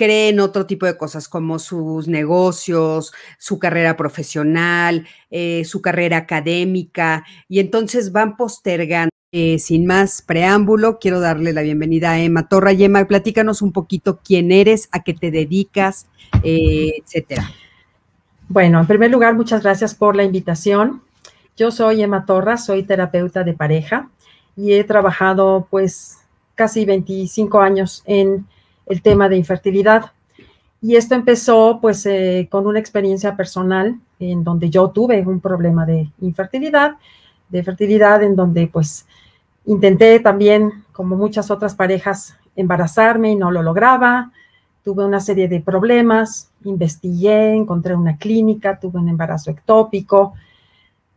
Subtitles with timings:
[0.00, 6.16] Pues creen otro tipo de cosas como sus negocios, su carrera profesional, eh, su carrera
[6.16, 9.10] académica, y entonces van postergando.
[9.32, 12.72] Eh, sin más preámbulo, quiero darle la bienvenida a Emma Torra.
[12.72, 16.06] Y Emma, platícanos un poquito quién eres, a qué te dedicas,
[16.42, 17.50] eh, etcétera.
[18.48, 21.02] Bueno, en primer lugar, muchas gracias por la invitación.
[21.58, 24.08] Yo soy Emma Torra, soy terapeuta de pareja
[24.56, 26.16] y he trabajado pues
[26.54, 28.46] casi 25 años en
[28.90, 30.12] el tema de infertilidad.
[30.82, 35.86] Y esto empezó pues eh, con una experiencia personal en donde yo tuve un problema
[35.86, 36.96] de infertilidad,
[37.48, 39.06] de fertilidad en donde pues
[39.66, 44.32] intenté también, como muchas otras parejas, embarazarme y no lo lograba.
[44.82, 50.34] Tuve una serie de problemas, investigué, encontré una clínica, tuve un embarazo ectópico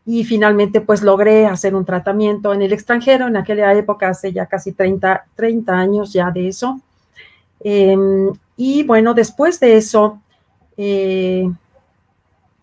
[0.06, 4.46] y finalmente pues logré hacer un tratamiento en el extranjero, en aquella época, hace ya
[4.46, 6.82] casi 30, 30 años ya de eso
[7.60, 10.22] Em, y bueno, después de eso,
[10.78, 11.50] eh,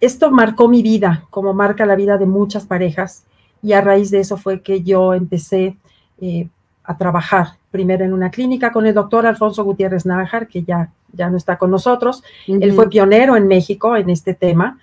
[0.00, 3.24] esto marcó mi vida, como marca la vida de muchas parejas,
[3.62, 5.76] y a raíz de eso fue que yo empecé
[6.20, 6.48] eh,
[6.84, 11.30] a trabajar primero en una clínica con el doctor Alfonso Gutiérrez Nájar, que ya, ya
[11.30, 12.22] no está con nosotros.
[12.46, 14.78] Él fue pionero en México en este tema,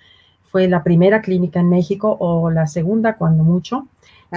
[0.50, 3.86] fue la primera clínica en México o la segunda, cuando mucho.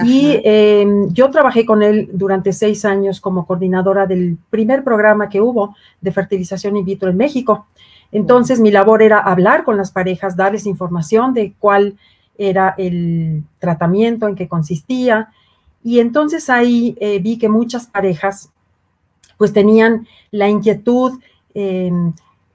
[0.04, 5.40] Y em, yo trabajé con él durante seis años como coordinadora del primer programa que
[5.40, 7.66] hubo de fertilización in vitro en México.
[8.10, 11.98] Entonces, mi labor era hablar con las parejas, darles información de cuál
[12.38, 15.30] era el tratamiento, en qué consistía.
[15.84, 18.50] Y entonces ahí eh, vi que muchas parejas
[19.36, 21.20] pues tenían la inquietud,
[21.52, 22.12] em,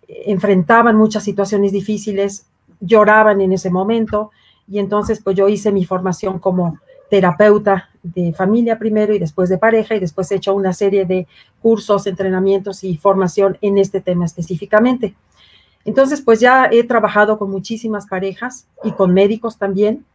[0.07, 2.47] enfrentaban muchas situaciones difíciles,
[2.79, 4.31] lloraban en ese momento.
[4.67, 9.57] Y entonces pues yo hice mi formación como terapeuta de familia primero y después de
[9.57, 11.27] pareja y después he hecho una serie de
[11.61, 15.15] cursos, entrenamientos y formación en este tema específicamente.
[15.85, 20.05] Entonces, pues ya he trabajado con muchísimas parejas y con médicos también.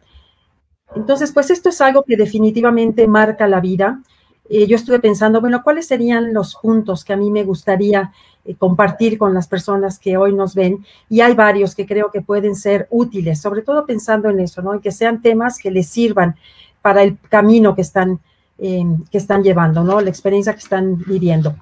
[0.94, 4.02] Entonces, pues esto es algo que definitivamente marca la vida.
[4.50, 8.12] Eh, yo estuve pensando, bueno, ¿cuáles serían los puntos que a mí me gustaría
[8.44, 10.84] eh, compartir con las personas que hoy nos ven?
[11.08, 14.74] Y hay varios que creo que pueden ser útiles, sobre todo pensando en eso, ¿no?
[14.74, 16.36] En que sean temas que les sirvan
[16.82, 18.20] para el camino que están,
[18.58, 20.00] eh, que están llevando, ¿no?
[20.00, 21.54] La experiencia que están viviendo.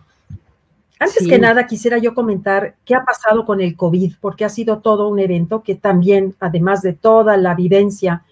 [0.98, 4.80] Antes que nada, quisiera yo comentar qué ha pasado con el COVID, porque ha sido
[4.80, 8.22] todo un evento que también, además de toda la vivencia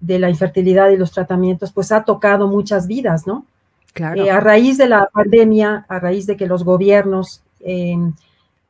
[0.00, 3.44] de la infertilidad y los tratamientos, pues ha tocado muchas vidas, ¿no?
[3.92, 4.24] Claro.
[4.24, 7.96] Eh, a raíz de la pandemia, a raíz de que los gobiernos eh,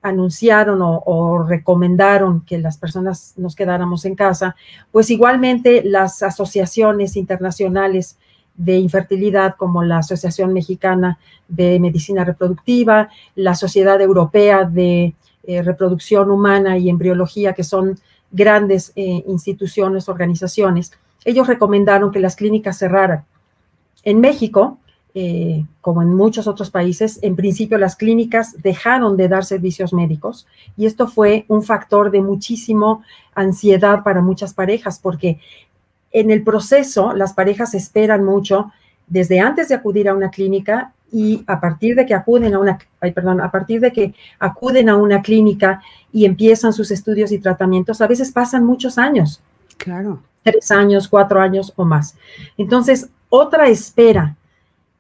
[0.03, 4.55] anunciaron o, recomendaron que las personas nos quedáramos en casa,
[4.93, 8.17] pues igualmente las asociaciones internacionales
[8.57, 15.15] de infertilidad como la Asociación Mexicana de Medicina Reproductiva, la Sociedad Europea de
[15.45, 17.99] eh, Reproducción Humana y Embriología, que son
[18.31, 20.93] grandes eh, instituciones, organizaciones,
[21.25, 23.25] ellos recomendaron que las clínicas cerraran.
[24.03, 24.79] En México,
[25.15, 30.47] eh, como en muchos otros países, en principio las clínicas dejaron de dar servicios médicos
[30.77, 33.03] y esto fue un factor de muchísimo
[33.35, 35.41] ansiedad para muchas parejas porque
[36.13, 38.71] en el proceso las parejas esperan mucho
[39.07, 42.79] desde antes de acudir a una clínica y a partir de que acuden a una,
[43.01, 45.83] perdón, a partir de que acuden a una clínica
[46.13, 49.41] y empiezan sus estudios y tratamientos, a veces pasan muchos años.
[49.79, 50.23] Claro.
[50.43, 52.15] Tres años, cuatro años o más.
[52.59, 54.37] Entonces, otra espera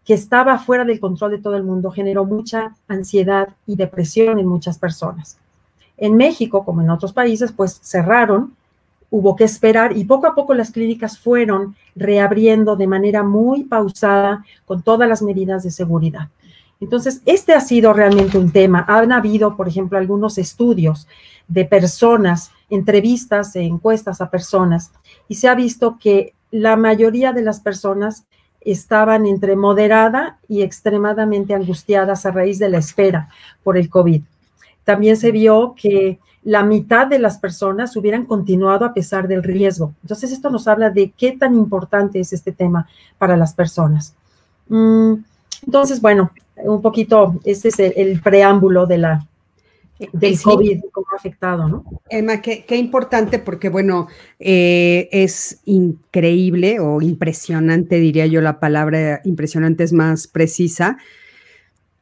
[0.09, 4.47] que estaba fuera del control de todo el mundo generó mucha ansiedad y depresión en
[4.47, 5.37] muchas personas.
[5.99, 8.55] En México, como en otros países, pues cerraron,
[9.11, 14.47] hubo que esperar y poco a poco las clínicas fueron reabriendo de manera muy pausada
[14.65, 16.31] con todas las medidas de seguridad.
[16.81, 18.87] Entonces, este ha sido realmente un tema.
[18.89, 21.07] Han habido, por ejemplo, algunos estudios
[21.49, 24.91] de personas, entrevistas encuestas a personas,
[25.29, 28.25] y se ha visto que la mayoría de las personas
[28.61, 33.29] estaban entre moderada y extremadamente angustiadas a raíz de la espera
[33.63, 34.23] por el COVID.
[34.85, 39.93] También se vio que la mitad de las personas hubieran continuado a pesar del riesgo.
[40.03, 42.89] Entonces, esto nos habla de qué tan importante es este tema
[43.19, 44.15] para las personas.
[44.69, 45.15] Mm,
[45.67, 49.27] entonces, bueno, un poquito, este es el, preámbulo de la,
[50.13, 51.85] del COVID, cómo ha afectado, ¿no?
[52.09, 54.09] Emma, qué, importante porque, bueno,
[54.39, 60.99] eh, es increíble o impresionante, diría yo, la palabra impresionante es más precisa,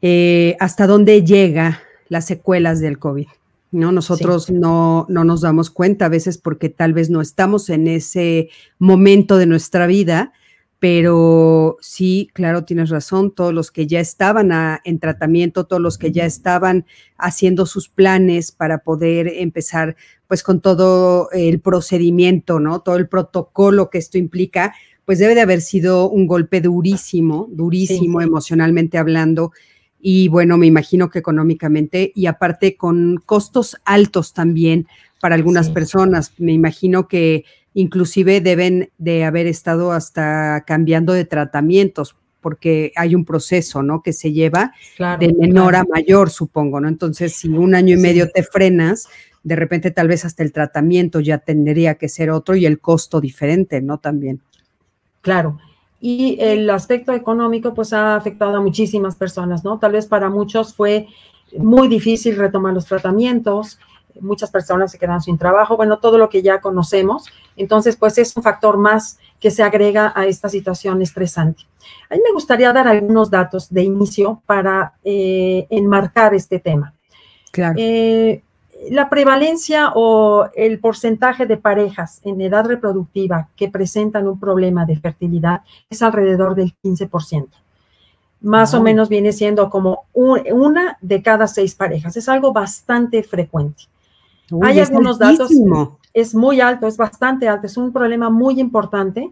[0.02, 3.28] eh, hasta dónde llega las secuelas del COVID.
[3.72, 3.92] ¿no?
[3.92, 8.48] Nosotros no, no nos damos cuenta a veces porque tal vez no estamos en ese
[8.78, 10.32] momento de nuestra vida,
[10.78, 14.52] pero sí, claro, tienes razón, todos los que ya estaban
[14.84, 16.84] en tratamiento, todos los que ya estaban
[17.16, 19.96] haciendo sus planes para poder empezar
[20.28, 22.80] pues con todo el procedimiento, ¿no?
[22.80, 24.74] Todo el protocolo que esto implica,
[25.06, 29.52] pues debe de haber sido un golpe durísimo, durísimo emocionalmente hablando.
[29.98, 34.86] Y bueno, me imagino que económicamente y aparte con costos altos también
[35.20, 36.32] para algunas personas.
[36.38, 37.44] Me imagino que
[37.76, 44.02] inclusive deben de haber estado hasta cambiando de tratamientos, porque hay un proceso, ¿no?
[44.02, 44.72] Que se lleva
[45.20, 46.88] de menor a mayor, supongo, ¿no?
[46.88, 49.08] Entonces, si un año y medio te frenas,
[49.42, 53.20] de repente tal vez hasta el tratamiento ya tendría que ser otro y el costo
[53.20, 53.98] diferente, ¿no?
[53.98, 54.40] También.
[55.20, 55.58] Claro.
[56.00, 59.78] Y el aspecto económico, pues ha afectado a muchísimas personas, ¿no?
[59.78, 61.08] Tal vez para muchos fue
[61.58, 63.78] muy difícil retomar los tratamientos,
[64.20, 67.26] muchas personas se quedan sin trabajo, bueno, todo lo que ya conocemos.
[67.56, 71.64] Entonces, pues es un factor más que se agrega a esta situación estresante.
[72.10, 76.94] A mí me gustaría dar algunos datos de inicio para eh, enmarcar este tema.
[77.52, 77.74] Claro.
[77.78, 78.42] Eh,
[78.90, 84.96] la prevalencia o el porcentaje de parejas en edad reproductiva que presentan un problema de
[84.96, 87.48] fertilidad es alrededor del 15%.
[88.42, 92.16] Más o menos viene siendo como una de cada seis parejas.
[92.16, 93.84] Es algo bastante frecuente.
[94.62, 95.50] Hay algunos datos,
[96.14, 99.30] es muy alto, es bastante alto, es un problema muy importante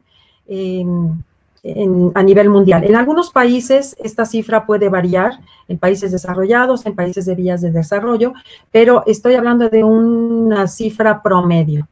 [2.14, 2.84] a nivel mundial.
[2.84, 7.70] En algunos países esta cifra puede variar, en países desarrollados, en países de vías de
[7.70, 8.34] desarrollo,
[8.70, 11.88] pero estoy hablando de una cifra promedio.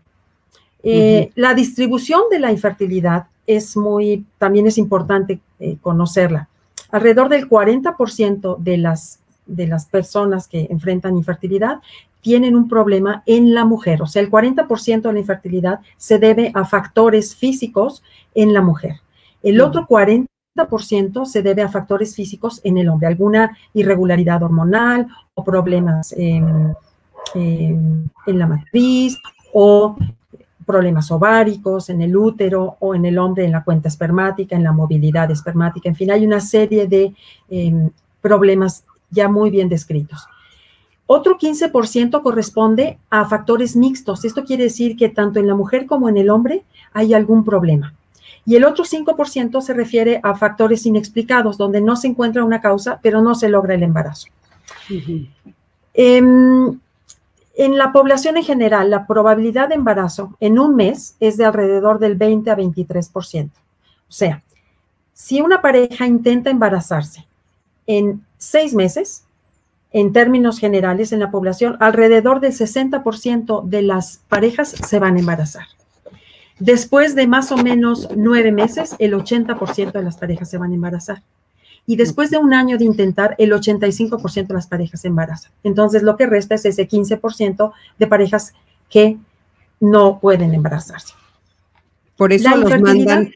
[0.82, 6.48] Eh, la distribución de la infertilidad es muy, también es importante eh, conocerla.
[6.90, 11.80] Alrededor del 40% de las, de las personas que enfrentan infertilidad
[12.22, 14.00] tienen un problema en la mujer.
[14.00, 18.02] O sea, el 40% de la infertilidad se debe a factores físicos
[18.34, 19.00] en la mujer.
[19.42, 25.44] El otro 40% se debe a factores físicos en el hombre, alguna irregularidad hormonal o
[25.44, 26.74] problemas en,
[28.26, 29.18] la matriz
[29.52, 29.96] o
[30.64, 34.72] problemas ováricos, en el útero o en el hombre, en la cuenta espermática, en la
[34.72, 35.88] movilidad espermática.
[35.88, 37.12] En fin, hay una serie de
[37.50, 37.90] em,
[38.20, 40.24] problemas ya muy bien descritos.
[41.06, 44.24] Otro 15% corresponde a factores mixtos.
[44.24, 47.94] Esto quiere decir que tanto en la mujer como en el hombre hay algún problema.
[48.44, 52.98] Y el otro 5% se refiere a factores inexplicados, donde no se encuentra una causa,
[53.02, 54.28] pero no se logra el embarazo.
[55.94, 56.80] Em,
[57.54, 61.98] en la población en general, la probabilidad de embarazo en un mes es de alrededor
[61.98, 63.50] del 20 a 23%.
[64.08, 64.42] O sea,
[65.12, 67.26] si una pareja intenta embarazarse
[67.86, 69.24] en seis meses,
[69.92, 75.20] en términos generales en la población, alrededor del 60% de las parejas se van a
[75.20, 75.66] embarazar.
[76.58, 80.74] Después de más o menos nueve meses, el 80% de las parejas se van a
[80.74, 81.22] embarazar.
[81.86, 85.50] Y después de un año de intentar, el 85% de las parejas se embarazan.
[85.64, 88.54] Entonces, lo que resta es ese 15% de parejas
[88.88, 89.18] que
[89.80, 91.14] no pueden embarazarse.
[92.16, 93.32] Por eso los mandan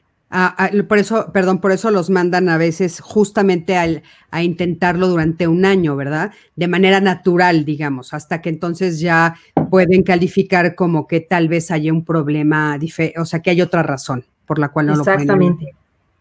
[0.87, 5.65] por eso, perdón, por eso los mandan a veces justamente al, a intentarlo durante un
[5.65, 6.31] año, ¿verdad?
[6.55, 9.35] De manera natural, digamos, hasta que entonces ya
[9.69, 12.77] pueden calificar como que tal vez haya un problema,
[13.17, 15.21] o sea, que hay otra razón por la cual no lo pueden.
[15.21, 15.75] Exactamente.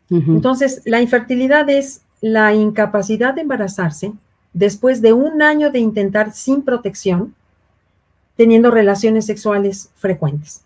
[0.08, 4.12] Entonces, la infertilidad es la incapacidad de embarazarse
[4.52, 7.34] después de un año de intentar sin protección,
[8.36, 10.62] teniendo relaciones sexuales frecuentes.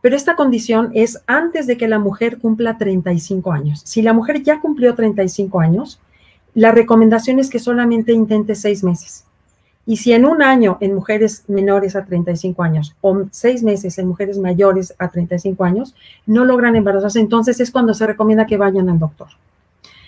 [0.00, 3.82] Pero esta condición es antes de que la mujer cumpla 35 años.
[3.84, 6.00] Si la mujer ya cumplió 35 años,
[6.54, 9.24] la recomendación es que solamente intente seis meses.
[9.84, 14.08] Y si en un año en mujeres menores a 35 años o seis meses en
[14.08, 15.94] mujeres mayores a 35 años
[16.26, 19.28] no logran embarazarse, entonces es cuando se recomienda que vayan al doctor.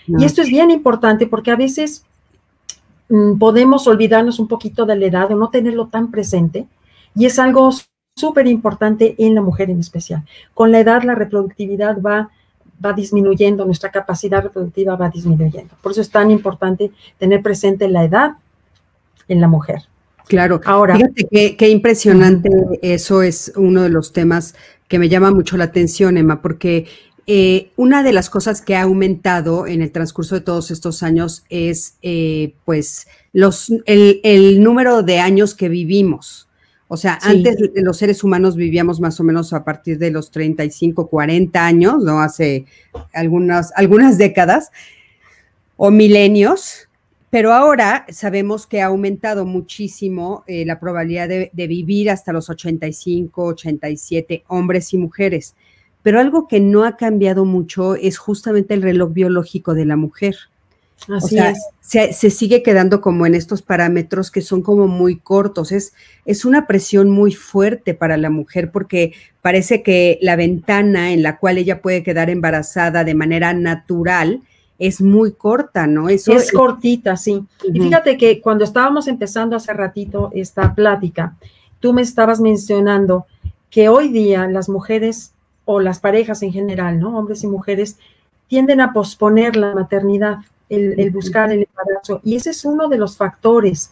[0.05, 2.03] Y esto es bien importante porque a veces
[3.09, 6.67] mm, podemos olvidarnos un poquito de la edad o no tenerlo tan presente
[7.15, 7.69] y es algo
[8.19, 10.23] súper importante en la mujer en especial.
[10.53, 12.29] Con la edad la reproductividad va,
[12.83, 15.75] va disminuyendo, nuestra capacidad reproductiva va disminuyendo.
[15.81, 18.31] Por eso es tan importante tener presente la edad
[19.27, 19.83] en la mujer.
[20.27, 20.95] Claro, ahora.
[20.95, 22.49] Fíjate qué, impresionante,
[22.83, 24.53] eso es uno de los temas
[24.87, 26.85] que me llama mucho la atención, Emma, porque
[27.25, 31.43] eh, una de las cosas que ha aumentado en el transcurso de todos estos años
[31.49, 36.48] es, eh, pues, los, el, número de años que vivimos.
[36.91, 41.07] O sea, antes los seres humanos vivíamos más o menos a partir de los 35,
[41.07, 42.19] 40 años, ¿no?
[42.19, 42.65] Hace
[43.13, 44.71] algunas, algunas décadas
[45.77, 46.89] o milenios,
[47.29, 53.43] pero ahora sabemos que ha aumentado muchísimo eh, la probabilidad de, vivir hasta los 85,
[53.43, 55.55] 87 hombres y mujeres.
[56.01, 60.35] Pero algo que no ha cambiado mucho es justamente el reloj biológico de la mujer.
[61.07, 61.57] Así es.
[61.81, 65.71] Se, sigue quedando como en estos parámetros que son como muy cortos.
[65.71, 65.93] Es,
[66.25, 71.37] es una presión muy fuerte para la mujer porque parece que la ventana en la
[71.37, 74.41] cual ella puede quedar embarazada de manera natural
[74.77, 76.07] es muy corta, ¿no?
[76.07, 77.43] Eso es cortita, sí.
[77.73, 81.35] Y fíjate que cuando estábamos empezando hace ratito esta plática,
[81.79, 83.25] tú me estabas mencionando
[83.69, 85.33] que hoy día las mujeres
[85.65, 87.17] o las parejas en general, ¿no?
[87.17, 87.97] Hombres y mujeres
[88.47, 90.37] tienden a posponer la maternidad,
[90.69, 92.21] el, buscar el embarazo.
[92.23, 93.91] Y ese es uno de los factores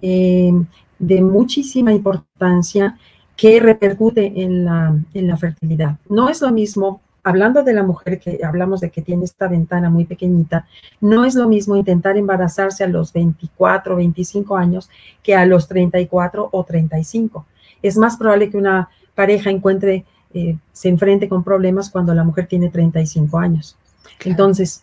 [0.00, 0.52] eh,
[0.98, 2.98] de muchísima importancia
[3.36, 5.96] que repercute en la, en la fertilidad.
[6.08, 9.90] No es lo mismo hablando de la mujer que hablamos de que tiene esta ventana
[9.90, 10.66] muy pequeñita,
[11.00, 14.90] no es lo mismo intentar embarazarse a los 24, 25 años
[15.22, 17.46] que a los 34 o 35.
[17.82, 22.46] Es más probable que una pareja encuentre, eh, se enfrente con problemas cuando la mujer
[22.46, 23.76] tiene 35 años.
[24.24, 24.82] Entonces,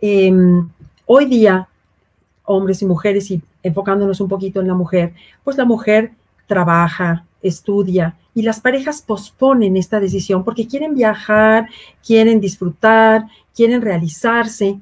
[0.00, 0.68] em,
[1.06, 1.68] hoy día,
[2.44, 6.12] hombres y mujeres, y enfocándonos un poquito en la mujer, pues la mujer
[6.46, 11.68] trabaja, estudia, y las parejas posponen esta decisión porque quieren viajar,
[12.04, 14.80] quieren disfrutar, quieren realizarse,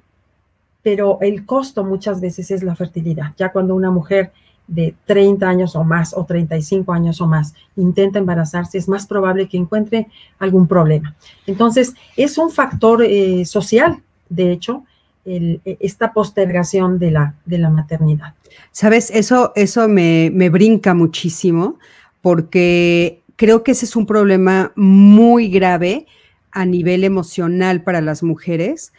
[0.82, 3.32] pero el costo muchas veces es la fertilidad.
[3.36, 4.32] Ya cuando una mujer
[4.66, 9.48] de 30 años o más o 35 años o más intenta embarazarse, es más probable
[9.48, 11.14] que encuentre algún problema.
[11.46, 14.84] Entonces, es un factor eh, social, de hecho,
[15.24, 18.34] esta postergación de la, de la maternidad.
[18.72, 21.78] Sabes, eso, eso me, me brinca muchísimo
[22.20, 26.06] porque creo que ese es un problema muy grave
[26.52, 28.92] a nivel emocional para las mujeres,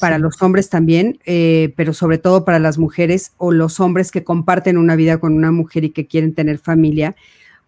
[0.00, 4.24] para los hombres también, eh, pero sobre todo para las mujeres o los hombres que
[4.24, 7.16] comparten una vida con una mujer y que quieren tener familia,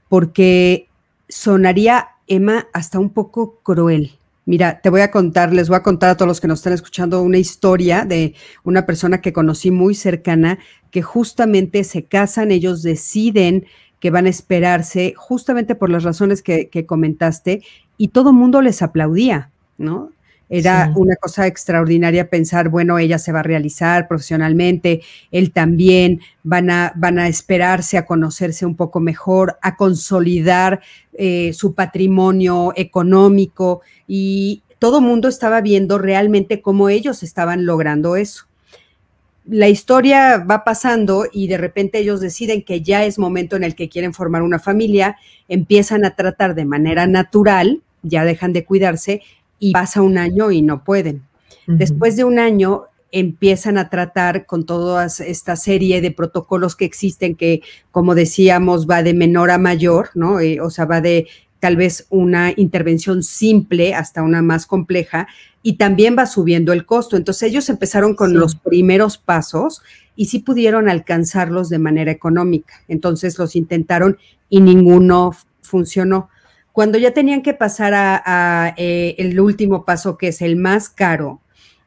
[0.09, 0.89] porque
[1.29, 4.18] sonaría, Emma, hasta un poco cruel.
[4.49, 6.73] Mira, te voy a contar, les voy a contar a todos los que nos están
[6.73, 10.59] escuchando una historia de una persona que conocí muy cercana,
[10.91, 13.67] que justamente se casan, ellos deciden
[14.01, 17.63] que van a esperarse justamente por las razones que, comentaste
[17.99, 20.13] y todo mundo les aplaudía, ¿no?
[20.51, 26.71] Era una cosa extraordinaria pensar, bueno, ella se va a realizar profesionalmente, él también, van
[26.71, 30.81] a, van a esperarse a conocerse un poco mejor, a consolidar
[31.13, 38.45] eh, su patrimonio económico y todo mundo estaba viendo realmente cómo ellos estaban logrando eso.
[39.45, 43.75] La historia va pasando y de repente ellos deciden que ya es momento en el
[43.75, 45.17] que quieren formar una familia,
[45.49, 49.23] empiezan a tratar de manera natural, ya dejan de cuidarse
[49.59, 51.23] y pasa un año y no pueden.
[51.67, 57.35] Después de un año empiezan a tratar con toda esta serie de protocolos que existen
[57.35, 60.41] que, como decíamos, va de menor a mayor, ¿no?
[60.41, 61.27] Eh, o sea, va de
[61.61, 65.29] tal vez una intervención simple hasta una más compleja
[65.63, 67.17] y también va subiendo el costo.
[67.17, 69.83] Entonces ellos empezaron con los primeros pasos
[70.15, 72.75] y sí pudieron alcanzarlos de manera económica.
[72.89, 76.31] Entonces los intentaron y ninguno funcionó.
[76.73, 81.41] Cuando ya tenían que pasar a, eh, el último paso, que es el más caro,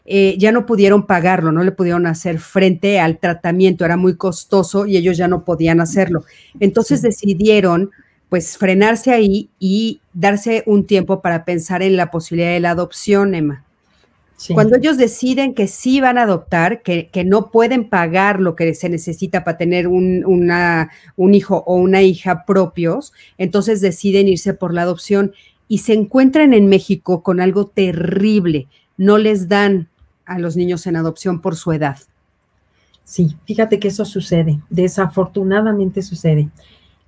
[0.05, 4.85] eh, ya no pudieron pagarlo, no le pudieron hacer frente al tratamiento, era muy costoso
[4.85, 6.25] y ellos ya no podían hacerlo.
[6.59, 7.91] Entonces decidieron
[8.27, 13.35] pues frenarse ahí y darse un tiempo para pensar en la posibilidad de la adopción,
[13.35, 13.65] Emma.
[14.53, 18.89] Cuando ellos deciden que sí van a adoptar, que, no pueden pagar lo que se
[18.89, 20.23] necesita para tener un,
[21.15, 25.33] un hijo o una hija propios, entonces deciden irse por la adopción
[25.67, 28.67] y se encuentran en México con algo terrible.
[28.97, 29.89] No les dan
[30.25, 31.97] a los niños en adopción por su edad.
[33.03, 36.49] Sí, fíjate que eso sucede, desafortunadamente sucede.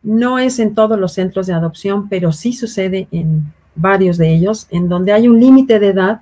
[0.01, 4.67] No es en todos los centros de adopción, pero sí sucede en varios de ellos,
[4.69, 6.21] en donde hay un límite de edad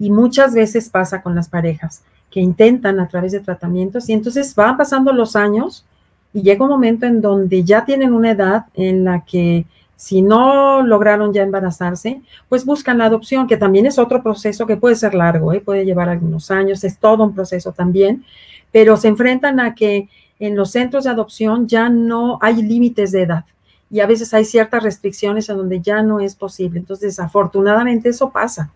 [0.00, 4.54] y muchas veces pasa con las parejas que intentan a través de tratamientos y entonces
[4.54, 5.84] van pasando los años
[6.32, 9.66] y llega un momento en donde ya tienen una edad en la que
[9.96, 14.78] si no lograron ya embarazarse, pues buscan la adopción, que también es otro proceso que
[14.78, 15.60] puede ser largo, ¿eh?
[15.60, 18.24] puede llevar algunos años, es todo un proceso también,
[18.72, 23.22] pero se enfrentan a que en los centros de adopción ya no hay límites de
[23.22, 23.44] edad
[23.90, 26.78] y a veces hay ciertas restricciones en donde ya no es posible.
[26.78, 28.70] Entonces, desafortunadamente eso pasa.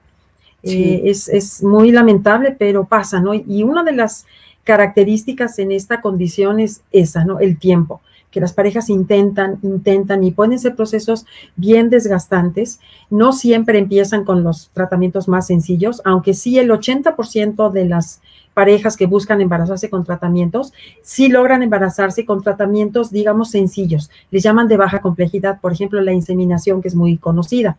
[0.64, 3.35] Eh, es, es, muy lamentable, pero pasa, ¿no?
[3.35, 4.26] Y una de las
[4.64, 7.38] características en esta condición es esa, ¿no?
[7.38, 8.00] El tiempo
[8.35, 12.80] que las parejas intentan, intentan y pueden ser procesos bien desgastantes.
[13.09, 18.21] No siempre empiezan con los tratamientos más sencillos, aunque sí el 80% de las
[18.52, 24.11] parejas que buscan embarazarse con tratamientos, sí logran embarazarse con tratamientos, digamos, sencillos.
[24.33, 27.76] Les llaman de baja complejidad, por ejemplo, la inseminación, que es muy conocida.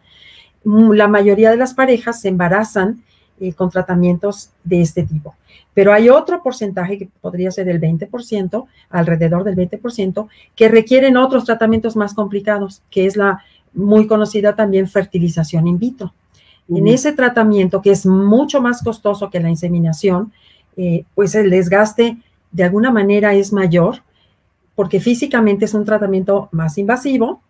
[0.66, 3.04] La mayoría de las parejas se embarazan
[3.40, 5.36] eh, con tratamientos de este tipo.
[5.74, 11.46] Pero hay otro porcentaje que podría ser el 20%, alrededor del 20%, que requieren otros
[11.46, 13.44] tratamientos más complicados, que es la
[13.74, 16.14] muy conocida también fertilización in vitro.
[16.70, 20.32] En ese tratamiento, que es mucho más costoso que la inseminación,
[20.78, 22.18] eh, pues el desgaste
[22.52, 23.98] de alguna manera es mayor,
[24.76, 27.42] porque físicamente es un tratamiento más invasivo,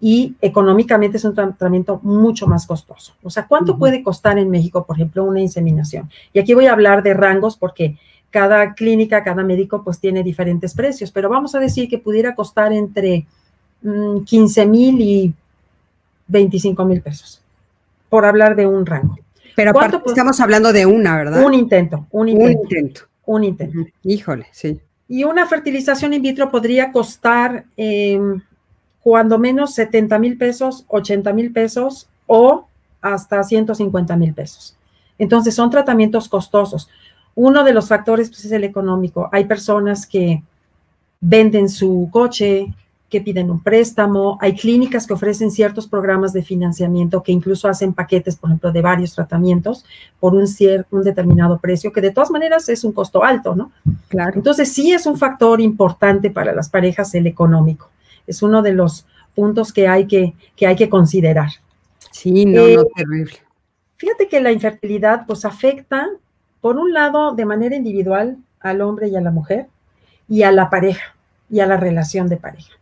[0.00, 3.14] y económicamente es un tratamiento mucho más costoso.
[3.22, 6.08] O sea, ¿cuánto puede costar en México, por ejemplo, una inseminación?
[6.32, 7.98] Y aquí voy a hablar de rangos porque
[8.30, 12.72] cada clínica, cada médico pues tiene diferentes precios, pero vamos a decir que pudiera costar
[12.72, 13.26] entre
[14.24, 15.34] 15 mm, mil y
[16.28, 17.42] 25 mil pesos,
[18.08, 19.18] por hablar de un rango.
[19.56, 21.44] Pero aparte estamos hablando de una, ¿verdad?
[21.44, 22.60] Un intento, un intento.
[22.60, 23.00] Un intento.
[23.24, 23.90] Un intento.
[24.04, 24.80] Híjole, sí.
[25.08, 27.64] Y una fertilización in vitro podría costar...
[27.76, 28.20] Eh,
[29.08, 32.66] cuando menos 70 mil pesos, 80 mil pesos o
[33.00, 34.76] hasta 150 mil pesos.
[35.18, 36.90] Entonces son tratamientos costosos.
[37.34, 39.30] Uno de los factores pues, es el económico.
[39.32, 40.42] Hay personas que
[41.22, 42.66] venden su coche,
[43.08, 44.36] que piden un préstamo.
[44.42, 48.82] Hay clínicas que ofrecen ciertos programas de financiamiento que incluso hacen paquetes, por ejemplo, de
[48.82, 49.86] varios tratamientos
[50.20, 50.44] por un,
[50.90, 53.72] un determinado precio, que de todas maneras es un costo alto, ¿no?
[54.08, 54.32] Claro.
[54.34, 57.88] Entonces sí es un factor importante para las parejas el económico
[58.28, 61.48] es uno de los puntos que hay que, que, hay que considerar.
[62.12, 63.34] Sí, no, no, eh, terrible.
[63.96, 66.08] Fíjate que la infertilidad pues afecta,
[66.60, 69.66] por un lado, de manera individual al hombre y a la mujer,
[70.28, 71.16] y a la pareja,
[71.50, 72.72] y a la relación de pareja.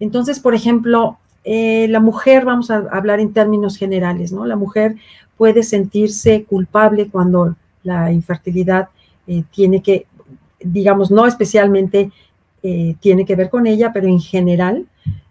[0.00, 4.44] Entonces, por ejemplo, eh, la mujer, vamos a hablar en términos generales, ¿no?
[4.46, 4.96] La mujer
[5.36, 8.88] puede sentirse culpable cuando la infertilidad
[9.26, 10.06] eh, tiene que,
[10.60, 12.10] digamos, no especialmente
[12.66, 14.86] eh, tiene que ver con ella, pero en general,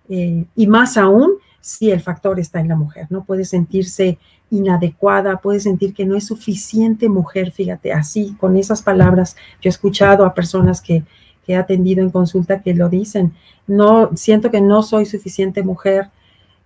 [0.08, 3.24] eh, y más aún si el factor está en la mujer, ¿no?
[3.24, 4.20] Puede sentirse
[4.52, 9.36] inadecuada, puede sentir que no es suficiente mujer, fíjate, así, con esas palabras.
[9.60, 11.04] Yo he escuchado a personas que,
[11.48, 13.34] he atendido en consulta que lo dicen,
[13.66, 16.12] no, siento que no soy suficiente mujer,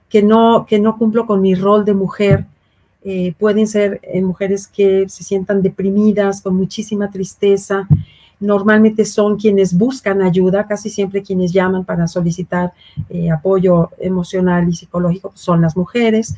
[0.10, 2.46] que no, que no cumplo con mi rol de mujer.
[3.06, 7.88] Eh, pueden ser mujeres que se sientan deprimidas, con muchísima tristeza,
[8.40, 12.74] normalmente son quienes buscan ayuda, casi siempre quienes llaman para solicitar
[13.10, 16.36] eh, apoyo emocional y psicológico son las mujeres.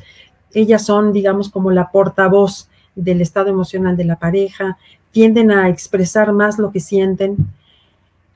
[0.52, 4.78] Ellas son, digamos, como la portavoz del estado emocional de la pareja,
[5.12, 7.36] tienden a expresar más lo que sienten.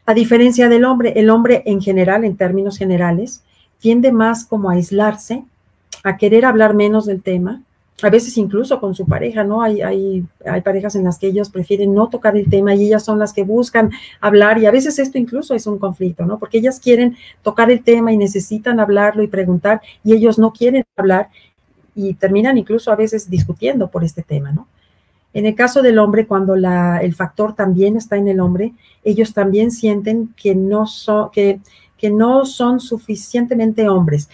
[0.07, 3.43] A diferencia del hombre, el hombre en general, en términos generales,
[3.79, 5.45] tiende más como a aislarse,
[6.03, 7.63] a querer hablar menos del tema,
[8.03, 9.63] a veces incluso con su pareja, ¿no?
[9.63, 13.05] Hay, hay, hay, parejas en las que ellos prefieren no tocar el tema y ellas
[13.05, 16.39] son las que buscan hablar y a veces esto incluso es un conflicto, ¿no?
[16.39, 20.85] Porque ellas quieren tocar el tema y necesitan hablarlo y preguntar y ellos no quieren
[20.97, 21.29] hablar
[21.95, 24.67] y terminan incluso a veces discutiendo por este tema, ¿no?
[25.33, 29.35] En el caso del hombre, cuando la, el factor también está en el hombre, ellos
[29.35, 31.61] también sienten que no, son, que,
[31.99, 34.29] que no son suficientemente hombres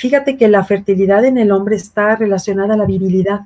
[0.00, 3.40] Fíjate que la fertilidad en el hombre está relacionada a la virilidad.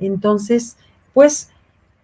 [0.00, 0.76] Entonces,
[1.12, 1.50] pues,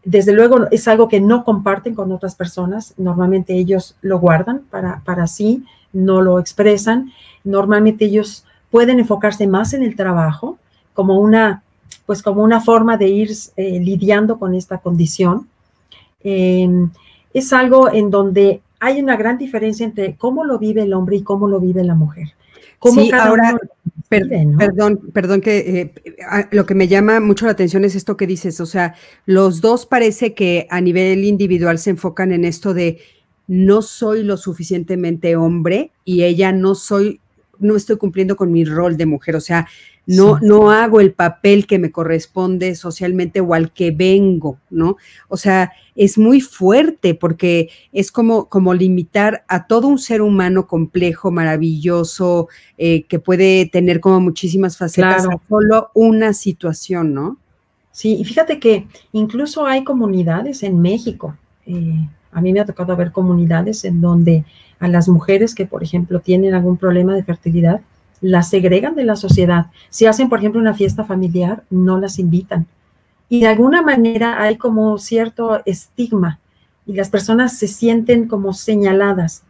[0.05, 2.95] desde luego es algo que no comparten con otras personas.
[2.99, 7.11] Normalmente ellos lo guardan para, para sí, no lo expresan.
[7.43, 10.57] Normalmente ellos pueden enfocarse más en el trabajo
[10.95, 11.65] como una,
[12.07, 15.49] pues como una forma de ir eh, lidiando con esta condición.
[16.23, 16.91] Em,
[17.35, 21.25] es algo en donde hay una gran diferencia entre cómo lo vive el hombre y
[21.25, 22.35] cómo lo vive la mujer
[22.83, 23.59] sí, ahora,
[24.09, 25.95] perdón, perdón que eh,
[26.51, 28.95] lo que me llama mucho la atención es esto que dices, o sea,
[29.27, 32.99] los dos parece que a nivel individual se enfocan en esto de
[33.47, 37.21] no soy lo suficientemente hombre y ella no soy,
[37.61, 39.69] no estoy cumpliendo con mi rol de mujer, o sea,
[40.07, 44.97] no, no hago el papel que me corresponde socialmente o al que vengo, ¿no?
[45.29, 50.67] O sea, es muy fuerte porque es como, como limitar a todo un ser humano
[50.67, 57.39] complejo, maravilloso, eh, que puede tener como muchísimas facetas a solo una situación, ¿no?
[57.93, 61.37] Sí, y fíjate que incluso hay comunidades en México.
[61.67, 64.45] Eh, a mí me ha tocado ver comunidades en donde
[64.79, 67.81] a las mujeres que, por ejemplo, tienen algún problema de fertilidad,
[68.21, 69.67] las segregan de la sociedad.
[69.89, 72.67] Si hacen, por ejemplo, una fiesta familiar, no las invitan.
[73.33, 76.41] y de alguna manera hay como cierto estigma
[76.85, 79.45] y las personas se sienten como señaladas.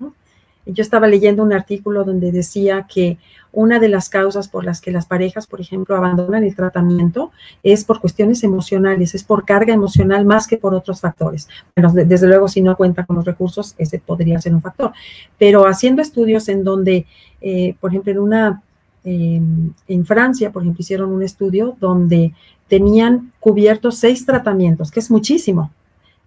[0.67, 3.19] Yo estaba leyendo un artículo donde decía que
[3.53, 7.85] una de las causas por las que las parejas, por ejemplo, abandonan el tratamiento es
[7.85, 11.49] por cuestiones emocionales, es por carga emocional más que por otros factores.
[11.75, 14.93] Bueno, desde luego, si no cuenta con los recursos, ese podría ser un factor.
[15.39, 17.07] Pero haciendo estudios en donde,
[17.41, 18.63] eh, por ejemplo, en una,
[19.03, 22.35] en Francia, por ejemplo, hicieron un estudio donde
[22.69, 25.73] tenían cubiertos seis tratamientos, que es muchísimo.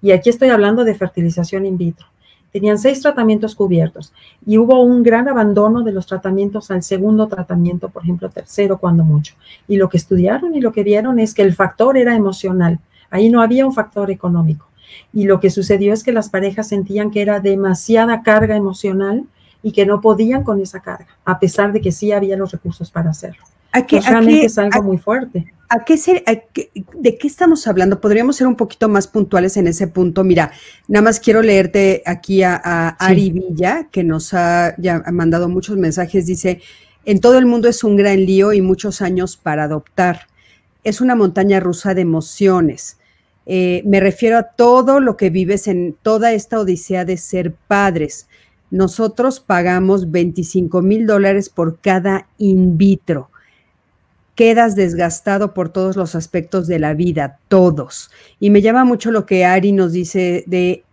[0.02, 2.08] Y aquí estoy hablando de fertilización in vitro
[2.54, 4.13] tenían seis tratamientos cubiertos
[4.46, 9.04] y hubo un gran abandono de los tratamientos al segundo tratamiento, por ejemplo, tercero cuando
[9.04, 9.34] mucho.
[9.68, 12.80] Y lo que estudiaron y lo que vieron es que el factor era emocional.
[13.10, 14.68] Ahí no había un factor económico.
[15.12, 19.26] Y lo que sucedió es que las parejas sentían que era demasiada carga emocional
[19.63, 22.92] y que no podían con esa carga, a pesar de que sí había los recursos
[22.92, 23.44] para hacerlo.
[23.74, 25.52] Aquí, realmente es algo muy fuerte.
[25.68, 25.98] ¿A qué,
[26.94, 28.00] ¿De qué estamos hablando?
[28.00, 30.24] Podríamos ser un poquito más puntuales en ese punto.
[30.24, 30.52] Mira,
[30.88, 34.76] nada más quiero leerte aquí a, Ari Villa, que nos ha,
[35.12, 36.28] mandado muchos mensajes.
[36.28, 36.62] Dice,
[37.06, 40.28] en todo el mundo es un gran lío y muchos años para adoptar.
[40.84, 43.00] Es una montaña rusa de emociones.
[43.48, 48.28] Eh, me refiero a todo lo que vives en toda esta odisea de ser padres.
[48.70, 53.32] Nosotros pagamos 25 mil dólares por cada in vitro
[54.36, 58.10] quedas desgastado por todos los aspectos de la vida, todos.
[58.39, 60.84] Y me llama mucho lo que Ari nos dice de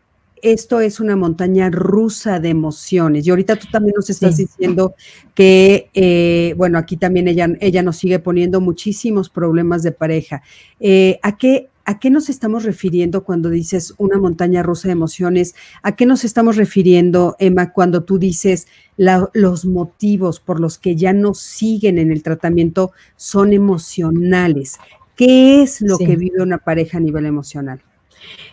[0.42, 3.26] esto es una montaña rusa de emociones.
[3.26, 4.94] Y ahorita tú también nos estás diciendo
[5.35, 10.42] que, eh, bueno, aquí también ella, ella nos sigue poniendo muchísimos problemas de pareja.
[10.79, 15.57] Eh, ¿A qué ¿A qué nos estamos refiriendo cuando dices una montaña rusa de emociones?
[15.83, 21.12] ¿A qué nos estamos refiriendo, Emma, cuando tú dices los motivos por los que ya
[21.12, 24.79] no siguen en el tratamiento son emocionales?
[25.16, 27.83] ¿Qué es lo que vive una pareja a nivel emocional?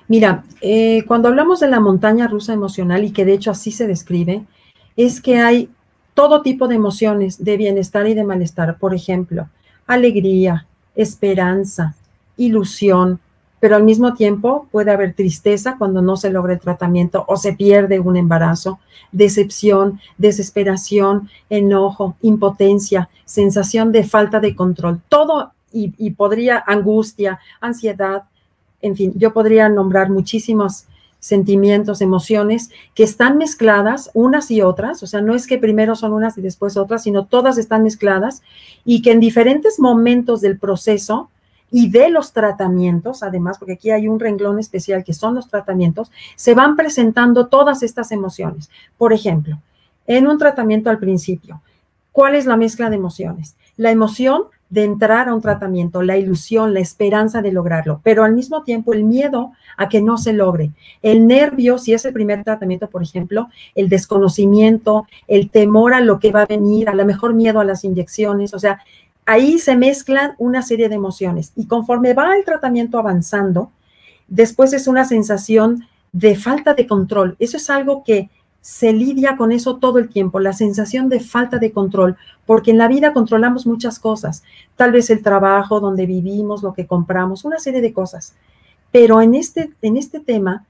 [0.07, 3.85] Mira, eh, cuando hablamos de la montaña rusa emocional, y que de hecho así se
[3.85, 4.45] describe,
[4.95, 5.69] es que hay
[6.15, 8.79] todo tipo de emociones de bienestar y de malestar.
[8.79, 9.47] Por ejemplo,
[9.85, 11.95] alegría, esperanza,
[12.35, 13.19] ilusión,
[13.59, 17.53] pero al mismo tiempo puede haber tristeza cuando no se logra el tratamiento o se
[17.53, 18.79] pierde un embarazo,
[19.11, 28.23] decepción, desesperación, enojo, impotencia, sensación de falta de control, todo y, podría angustia, ansiedad,
[28.81, 30.85] en fin, yo podría nombrar muchísimos
[31.19, 36.13] sentimientos, emociones que están mezcladas unas y otras, o sea, no es que primero son
[36.13, 38.41] unas y después otras, sino todas están mezcladas
[38.85, 41.29] y que en diferentes momentos del proceso
[41.71, 46.11] y de los tratamientos, además, porque aquí hay un renglón especial que son los tratamientos,
[46.35, 48.69] se van presentando todas estas emociones.
[48.97, 49.59] Por ejemplo,
[50.05, 51.61] en un tratamiento al principio,
[52.11, 53.55] ¿cuál es la mezcla de emociones?
[53.75, 58.33] La emoción de entrar a un tratamiento, la ilusión, la esperanza de lograrlo, pero al
[58.33, 62.43] mismo tiempo el miedo a que no se logre, el nervio, si es el primer
[62.43, 67.05] tratamiento, por ejemplo, el desconocimiento, el temor a lo que va a venir, a lo
[67.05, 68.81] mejor miedo a las inyecciones, o sea,
[69.27, 73.71] ahí se mezclan una serie de emociones y conforme va el tratamiento avanzando,
[74.29, 77.35] después es una sensación de falta de control.
[77.37, 78.29] Eso es algo que
[78.61, 82.77] se lidia con eso todo el tiempo, la sensación de falta de control, porque en
[82.77, 84.43] la vida controlamos muchas cosas,
[84.77, 88.33] tal vez el trabajo, donde vivimos, lo que compramos, una serie de cosas.
[88.91, 90.65] Pero en este, en este tema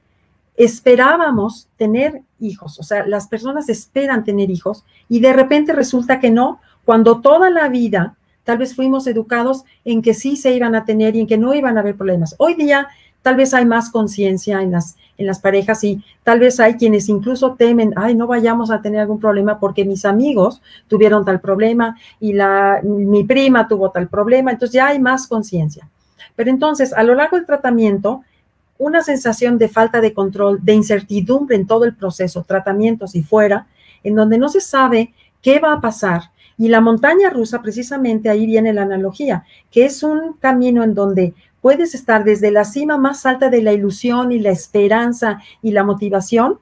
[0.55, 6.31] esperábamos tener hijos, o sea, las personas esperan tener hijos y de repente resulta que
[6.31, 8.16] no, cuando toda la vida
[8.47, 11.53] tal vez fuimos educados en que sí se iban a tener y en que no
[11.53, 12.33] iban a haber problemas.
[12.37, 12.87] Hoy día
[13.21, 17.09] tal vez hay más conciencia en las, en las parejas y tal vez hay quienes
[17.09, 21.97] incluso temen, ay, no vayamos a tener algún problema porque mis amigos tuvieron tal problema
[22.21, 25.89] y la, mi prima tuvo tal problema, entonces ya hay más conciencia.
[26.37, 28.21] Pero entonces, a lo largo del tratamiento,
[28.77, 33.67] una sensación de falta de control, de incertidumbre en todo el proceso, tratamientos y fuera,
[34.05, 38.45] en donde no se sabe qué va a pasar, y la montaña rusa, precisamente ahí
[38.45, 43.25] viene la analogía, que es un camino en donde puedes estar desde la cima más
[43.25, 46.59] alta de la ilusión y la esperanza y la motivación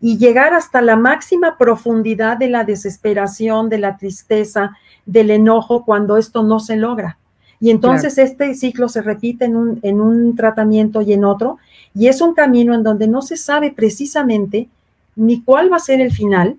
[0.00, 6.16] y llegar hasta la máxima profundidad de la desesperación, de la tristeza, del enojo cuando
[6.16, 7.18] esto no se logra.
[7.60, 11.58] Y entonces este ciclo se repite en un, en un tratamiento y en otro,
[11.94, 14.68] y es un camino en donde no se sabe precisamente
[15.16, 16.56] ni cuál va a ser el final,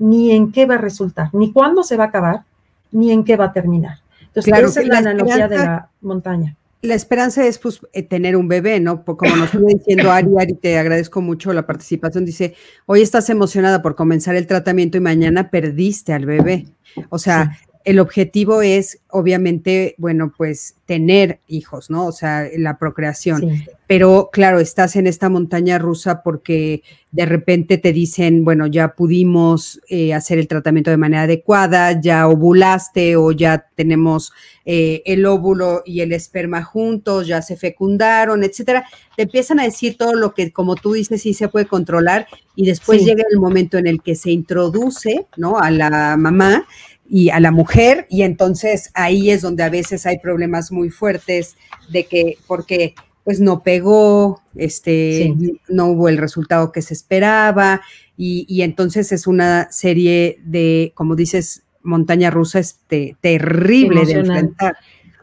[0.00, 2.42] ni en qué va a resultar, ni cuándo se va a acabar,
[2.90, 3.98] ni en qué va a terminar.
[4.22, 6.56] Entonces, esa es la, analogía de la montaña.
[6.82, 9.04] La esperanza es pues, eh, tener un bebé, ¿no?
[9.04, 12.24] Como nos estuvo diciendo Ari, Ari, te agradezco mucho la participación.
[12.24, 12.54] Dice,
[12.86, 16.66] hoy estás emocionada por comenzar el tratamiento y mañana perdiste al bebé.
[17.10, 22.06] O sea, el objetivo es, obviamente, bueno, pues tener hijos, ¿no?
[22.06, 23.64] O sea, la procreación.
[23.86, 29.80] Pero claro, estás en esta montaña rusa porque de repente te dicen, bueno, ya pudimos
[29.88, 34.32] eh, hacer el tratamiento de manera adecuada, ya ovulaste o ya tenemos
[34.66, 38.84] eh, el óvulo y el esperma juntos, ya se fecundaron, etcétera.
[39.16, 42.66] Te empiezan a decir todo lo que, como tú dices, sí se puede controlar y
[42.66, 45.58] después llega el momento en el que se introduce, ¿no?
[45.58, 46.66] A la mamá
[47.10, 51.56] y a la mujer y entonces ahí es donde a veces hay problemas muy fuertes
[51.90, 52.94] de que porque
[53.24, 55.34] pues no pegó, este,
[55.68, 57.82] no hubo el resultado que se esperaba
[58.16, 64.76] y, entonces es una serie de, como dices, montaña rusa este, terrible de enfrentar.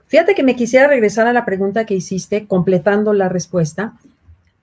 [0.07, 3.93] Fíjate que me quisiera regresar a la pregunta que hiciste, completando la respuesta.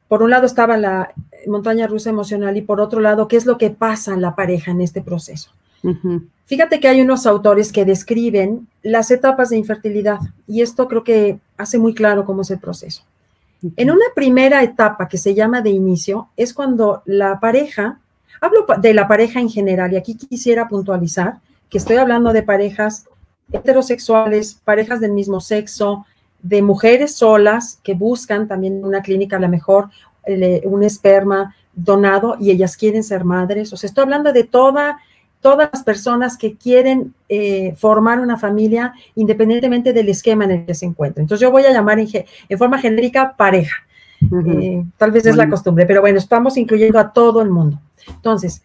[0.09, 1.13] Por un lado estaba la
[1.47, 4.73] montaña rusa emocional y por otro lado, ¿qué es lo que pasa en la pareja
[4.73, 5.53] en este proceso?
[6.47, 11.39] Fíjate que hay unos autores que describen las etapas de infertilidad y esto creo que
[11.57, 13.03] hace muy claro cómo es el proceso.
[13.77, 17.99] En una primera etapa que se llama de inicio es cuando la pareja,
[18.43, 21.39] hablo de la pareja en general y aquí quisiera puntualizar
[21.71, 23.07] que estoy hablando de parejas
[23.51, 26.05] heterosexuales, parejas del mismo sexo,
[26.43, 29.89] de mujeres solas que buscan también en una clínica a lo mejor
[30.27, 33.73] un esperma donado y ellas quieren ser madres.
[33.73, 34.99] O sea, estoy hablando de toda
[35.45, 40.73] todas las personas que quieren eh, formar una familia independientemente del esquema en el que
[40.73, 41.25] se encuentren.
[41.25, 43.77] Entonces yo voy a llamar en, forma genérica pareja.
[44.23, 47.79] Eh, tal vez es la costumbre, pero bueno, estamos incluyendo a todo el mundo.
[48.09, 48.63] Entonces,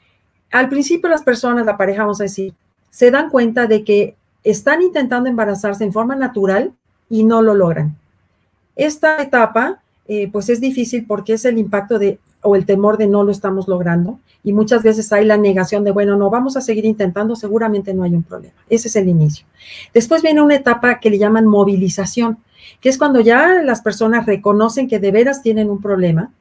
[0.51, 2.53] al principio las personas, la pareja, vamos a decir,
[2.89, 4.15] se dan cuenta de que
[4.45, 6.71] están intentando embarazarse en forma natural
[7.09, 7.97] y no lo logran.
[8.77, 13.07] Esta etapa, eh, pues es difícil porque es el impacto de o el temor de
[13.07, 16.61] no lo estamos logrando y muchas veces hay la negación de, bueno, no, vamos a
[16.61, 18.55] seguir intentando, seguramente no hay un problema.
[18.69, 19.45] Ese es el inicio.
[19.93, 22.37] Después viene una etapa que le llaman movilización,
[22.79, 26.31] que es cuando ya las personas reconocen que de veras tienen un problema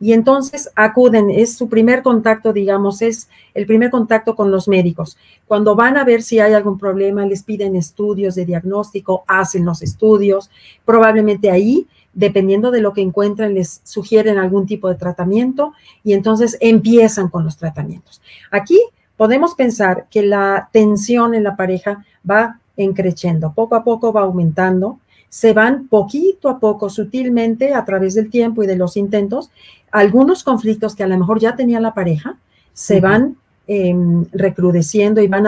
[0.00, 5.16] y entonces acuden, es su primer contacto, digamos, es el primer contacto con los médicos.
[5.46, 9.82] Cuando van a ver si hay algún problema, les piden estudios de diagnóstico, hacen los
[9.82, 10.50] estudios,
[10.84, 11.88] probablemente ahí
[12.18, 17.44] dependiendo de lo que encuentren, les sugieren algún tipo de tratamiento y entonces empiezan con
[17.44, 18.20] los tratamientos.
[18.50, 18.80] Aquí
[19.16, 24.98] podemos pensar que la tensión en la pareja va encreciendo, poco a poco va aumentando,
[25.28, 29.50] se van poquito a poco, sutilmente, a través del tiempo y de los intentos,
[29.92, 32.36] algunos conflictos que a lo mejor ya tenía la pareja,
[32.72, 33.36] se van
[33.68, 35.44] em, recrudeciendo y van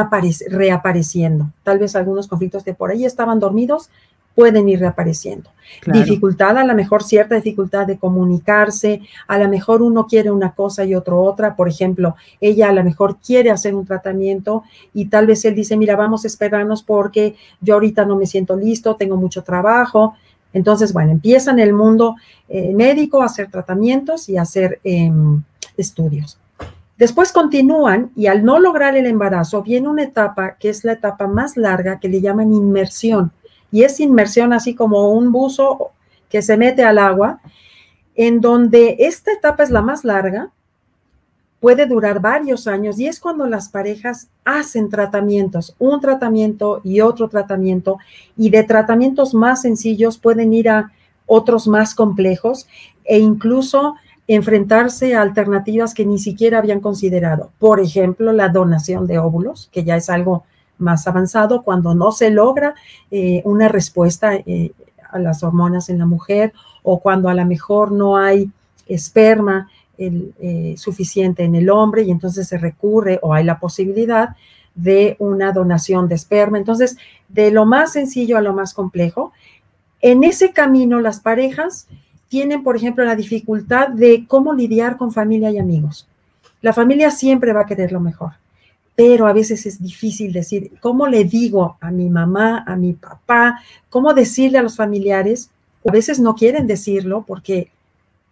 [0.48, 1.50] reapareciendo.
[1.64, 3.90] Tal vez algunos conflictos que por ahí estaban dormidos
[4.34, 5.50] pueden ir reapareciendo.
[5.86, 10.84] Dificultad, a lo mejor cierta dificultad de comunicarse, a lo mejor uno quiere una cosa
[10.84, 15.26] y otro otra, por ejemplo, ella a lo mejor quiere hacer un tratamiento y tal
[15.26, 19.16] vez él dice, mira, vamos a esperarnos porque yo ahorita no me siento listo, tengo
[19.16, 20.14] mucho trabajo.
[20.52, 22.16] Entonces, bueno, empieza en el mundo
[22.48, 25.42] eh, médico a hacer tratamientos y a hacer em,
[25.76, 26.38] estudios.
[26.98, 31.26] Después continúan y al no lograr el embarazo viene una etapa que es la etapa
[31.26, 33.32] más larga que le llaman inmersión
[33.70, 35.90] y es inmersión así como un buzo
[36.28, 37.40] que se mete al agua,
[38.14, 40.50] en donde esta etapa es la más larga,
[41.60, 47.28] puede durar varios años y es cuando las parejas hacen tratamientos, un tratamiento y otro
[47.28, 47.98] tratamiento,
[48.36, 50.92] y de tratamientos más sencillos pueden ir a
[51.26, 52.66] otros más complejos
[53.04, 53.94] e incluso
[54.26, 57.50] enfrentarse a alternativas que ni siquiera habían considerado.
[57.58, 60.44] Por ejemplo, la donación de óvulos, que ya es algo
[60.80, 62.74] más avanzado, cuando no se logra
[63.10, 64.72] eh, una respuesta eh,
[65.10, 68.50] a las hormonas en la mujer o cuando a lo mejor no hay
[68.86, 74.30] esperma eh, suficiente en el hombre y entonces se recurre o hay la posibilidad
[74.74, 76.58] de una donación de esperma.
[76.58, 76.96] Entonces,
[77.28, 79.32] de lo más sencillo a lo más complejo,
[80.00, 81.86] en ese camino las parejas
[82.28, 86.08] tienen, por ejemplo, la dificultad de cómo lidiar con familia y amigos.
[86.62, 88.32] La familia siempre va a querer lo mejor
[88.94, 93.60] pero a veces es difícil decir, ¿cómo le digo a mi mamá, a mi papá?
[93.88, 95.50] ¿Cómo decirle a los familiares?
[95.88, 97.70] A veces no quieren decirlo porque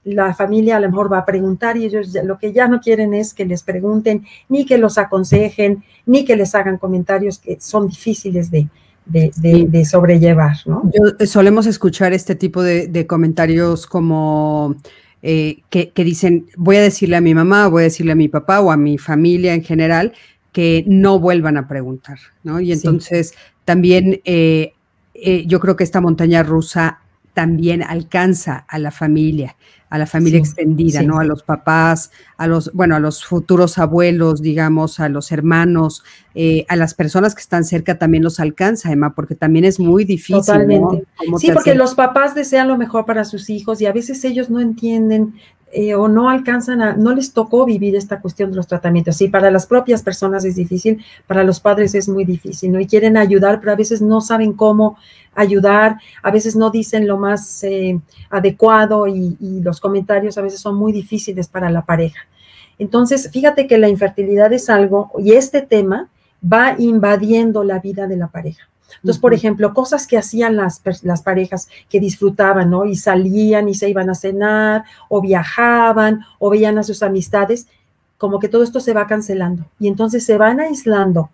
[0.05, 3.15] la familia a lo mejor va a preguntar y ellos lo que ya no quieren
[3.15, 7.89] es que les pregunten, ni que los aconsejen, ni que les hagan comentarios que son
[7.89, 8.69] difíciles de,
[9.07, 10.83] de, sobrellevar, ¿no?
[10.85, 14.77] Yo, eh, solemos escuchar este tipo de, comentarios como
[15.23, 18.29] eh, que, que, dicen, voy a decirle a mi mamá, voy a decirle a mi
[18.29, 20.13] papá o a mi familia en general
[20.53, 22.61] que no vuelvan a preguntar, ¿no?
[22.61, 23.35] Y entonces
[23.65, 24.73] también eh,
[25.15, 27.01] eh, yo creo que esta montaña rusa
[27.35, 29.57] también alcanza a la familia,
[29.91, 31.21] a la familia extendida, ¿no?
[31.21, 36.03] A los papás, a los, bueno, a los futuros abuelos, digamos, a los hermanos,
[36.35, 40.05] eh, a las personas que están cerca también los alcanza, Emma, porque también es muy
[40.05, 40.37] difícil.
[40.37, 41.05] Totalmente.
[41.39, 44.59] Sí, porque los papás desean lo mejor para sus hijos y a veces ellos no
[44.59, 45.35] entienden
[45.73, 49.17] eh, o no alcanzan a, no les tocó vivir esta cuestión de los tratamientos.
[49.17, 52.81] Sí, para las propias personas es difícil, para los padres es muy difícil, ¿no?
[52.81, 54.97] Y quieren ayudar, pero a veces no saben cómo
[55.35, 58.01] ayudar, a veces no dicen lo más eh,
[58.31, 62.21] adecuado y, y los comentarios a veces son muy difíciles para la pareja.
[62.79, 66.09] Entonces, fíjate que la infertilidad es algo, y este tema
[66.41, 68.69] va invadiendo la vida de la pareja.
[68.97, 72.85] Entonces, por ejemplo, cosas que hacían las, las parejas que disfrutaban, ¿no?
[72.85, 77.69] Y salían y se iban a cenar, o viajaban, o veían a sus amistades,
[78.17, 79.65] como que todo esto se va cancelando.
[79.79, 81.31] Y entonces se van aislando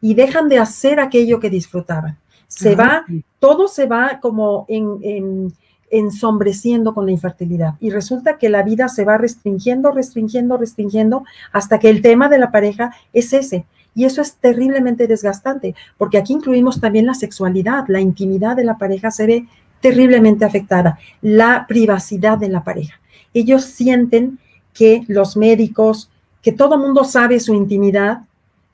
[0.00, 2.18] y dejan de hacer aquello que disfrutaban.
[2.48, 3.04] Se va,
[3.40, 5.52] todo se va como en,
[5.90, 7.74] ensombreciendo con la infertilidad.
[7.80, 12.38] Y resulta que la vida se va restringiendo, restringiendo, restringiendo, hasta que el tema de
[12.38, 13.64] la pareja es ese,
[13.96, 18.76] y eso es terriblemente desgastante, porque aquí incluimos también la sexualidad, la intimidad de la
[18.76, 19.46] pareja se ve
[19.80, 23.00] terriblemente afectada, la privacidad de la pareja.
[23.32, 24.38] Ellos sienten
[24.74, 26.10] que los médicos,
[26.42, 28.20] que todo mundo sabe su intimidad,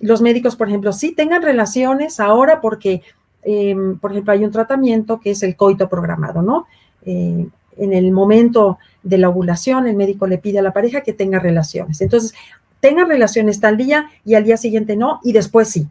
[0.00, 3.02] los médicos, por ejemplo, sí tengan relaciones ahora porque,
[3.44, 6.66] em, por ejemplo, hay un tratamiento que es el coito programado, ¿no?
[7.06, 11.12] Eh, en el momento de la ovulación, el médico le pide a la pareja que
[11.12, 12.00] tenga relaciones.
[12.00, 12.34] Entonces,
[12.82, 15.86] tengan relaciones tal día y al día siguiente no, y después sí.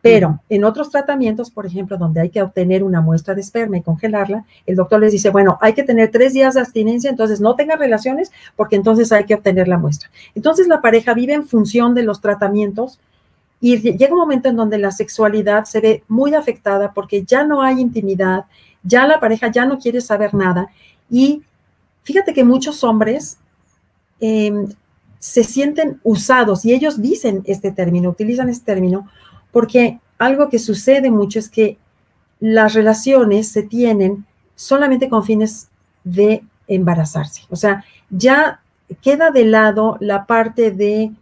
[0.00, 3.82] Pero en otros tratamientos, por ejemplo, donde hay que obtener una muestra de esperma y
[3.82, 7.56] congelarla, el doctor les dice, bueno, hay que tener tres días de abstinencia, entonces no
[7.56, 10.10] tengan relaciones porque entonces hay que obtener la muestra.
[10.36, 13.00] Entonces la pareja vive en función de los tratamientos
[13.60, 17.62] y llega un momento en donde la sexualidad se ve muy afectada porque ya no
[17.62, 18.44] hay intimidad,
[18.84, 20.68] ya la pareja ya no quiere saber nada
[21.10, 21.42] y
[22.04, 23.38] fíjate que muchos hombres
[24.20, 24.68] em,
[25.18, 29.08] se sienten usados y ellos dicen este término, utilizan este término,
[29.50, 31.78] porque algo que sucede mucho es que
[32.40, 35.68] las relaciones se tienen solamente con fines
[36.04, 37.42] de embarazarse.
[37.50, 38.60] O sea, ya
[39.02, 41.12] queda de lado la parte de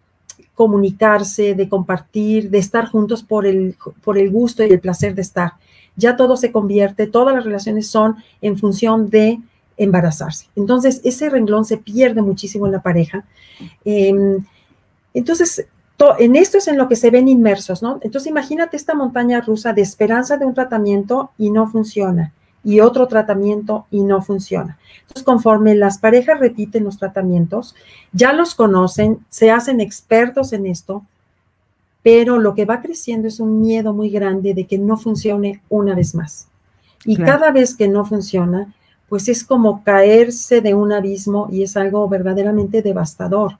[0.54, 5.22] comunicarse, de compartir, de estar juntos por el, por el gusto y el placer de
[5.22, 5.52] estar.
[5.96, 9.38] Ya todo se convierte, todas las relaciones son en función de
[9.76, 10.46] embarazarse.
[10.56, 13.24] Entonces, ese renglón se pierde muchísimo en la pareja.
[13.84, 14.44] Em,
[15.14, 15.66] entonces,
[16.18, 17.98] en esto es en lo que se ven inmersos, ¿no?
[18.02, 23.06] Entonces, imagínate esta montaña rusa de esperanza de un tratamiento y no funciona, y otro
[23.06, 24.78] tratamiento y no funciona.
[25.00, 27.74] Entonces, conforme las parejas repiten los tratamientos,
[28.12, 31.04] ya los conocen, se hacen expertos en esto,
[32.02, 35.94] pero lo que va creciendo es un miedo muy grande de que no funcione una
[35.94, 36.48] vez más.
[37.04, 38.74] Y cada vez que no funciona,
[39.08, 43.58] pues es como caerse de un abismo y es algo verdaderamente devastador,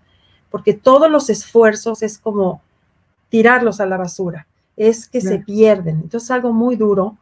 [0.51, 2.63] porque todos los esfuerzos es como
[3.29, 5.97] tirarlos a la basura, es que se pierden.
[5.97, 7.17] Entonces es algo muy duro.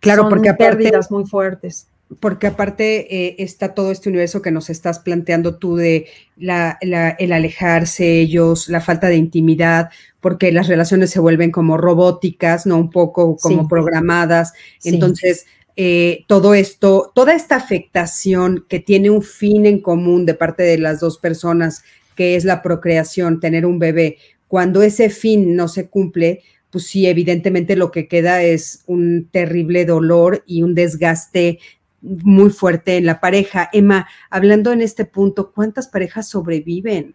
[0.00, 1.88] Claro, Son porque pérdidas muy fuertes.
[2.20, 7.32] Porque aparte eh, está todo este universo que nos estás planteando tú de la, el
[7.32, 12.76] alejarse ellos, la falta de intimidad, porque las relaciones se vuelven como robóticas, ¿no?
[12.76, 14.52] Un poco como programadas.
[14.84, 15.46] Entonces,
[15.76, 20.78] eh, todo esto, toda esta afectación que tiene un fin en común de parte de
[20.78, 21.82] las dos personas,
[22.14, 27.06] que es la procreación, tener un bebé, cuando ese fin no se cumple, pues sí,
[27.06, 31.58] evidentemente lo que queda es un terrible dolor y un desgaste
[32.00, 33.68] muy fuerte en la pareja.
[33.72, 37.14] Emma, hablando en este punto, ¿cuántas parejas sobreviven?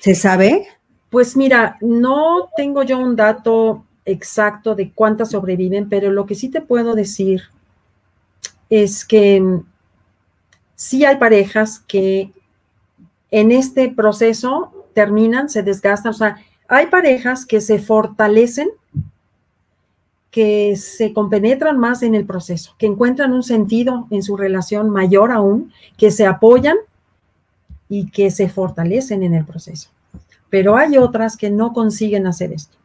[0.00, 0.66] ¿Se sabe?
[1.10, 6.48] Pues mira, no tengo yo un dato exacto de cuántas sobreviven, pero lo que sí
[6.48, 7.42] te puedo decir
[8.70, 9.64] es que mm,
[10.74, 12.32] sí hay parejas que
[13.30, 18.70] en este proceso terminan, se desgastan, o sea, hay parejas que se fortalecen,
[20.30, 25.32] que se compenetran más en el proceso, que encuentran un sentido en su relación mayor
[25.32, 26.76] aún, que se apoyan
[27.88, 29.90] y que se fortalecen en el proceso.
[30.50, 32.77] Pero hay otras que no consiguen hacer esto.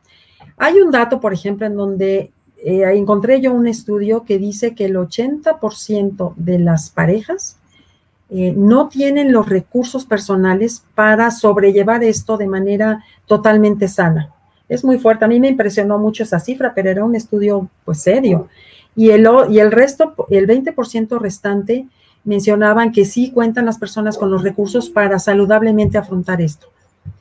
[0.57, 4.85] Hay un dato, por ejemplo, en donde eh, encontré yo un estudio que dice que
[4.85, 7.57] el 80% de las parejas
[8.29, 14.34] eh, no tienen los recursos personales para sobrellevar esto de manera totalmente sana.
[14.69, 15.25] Es muy fuerte.
[15.25, 18.47] A mí me impresionó mucho esa cifra, pero era un estudio pues serio.
[18.95, 21.88] Y el, y el resto, el 20% restante,
[22.23, 26.67] mencionaban que sí cuentan las personas con los recursos para saludablemente afrontar esto.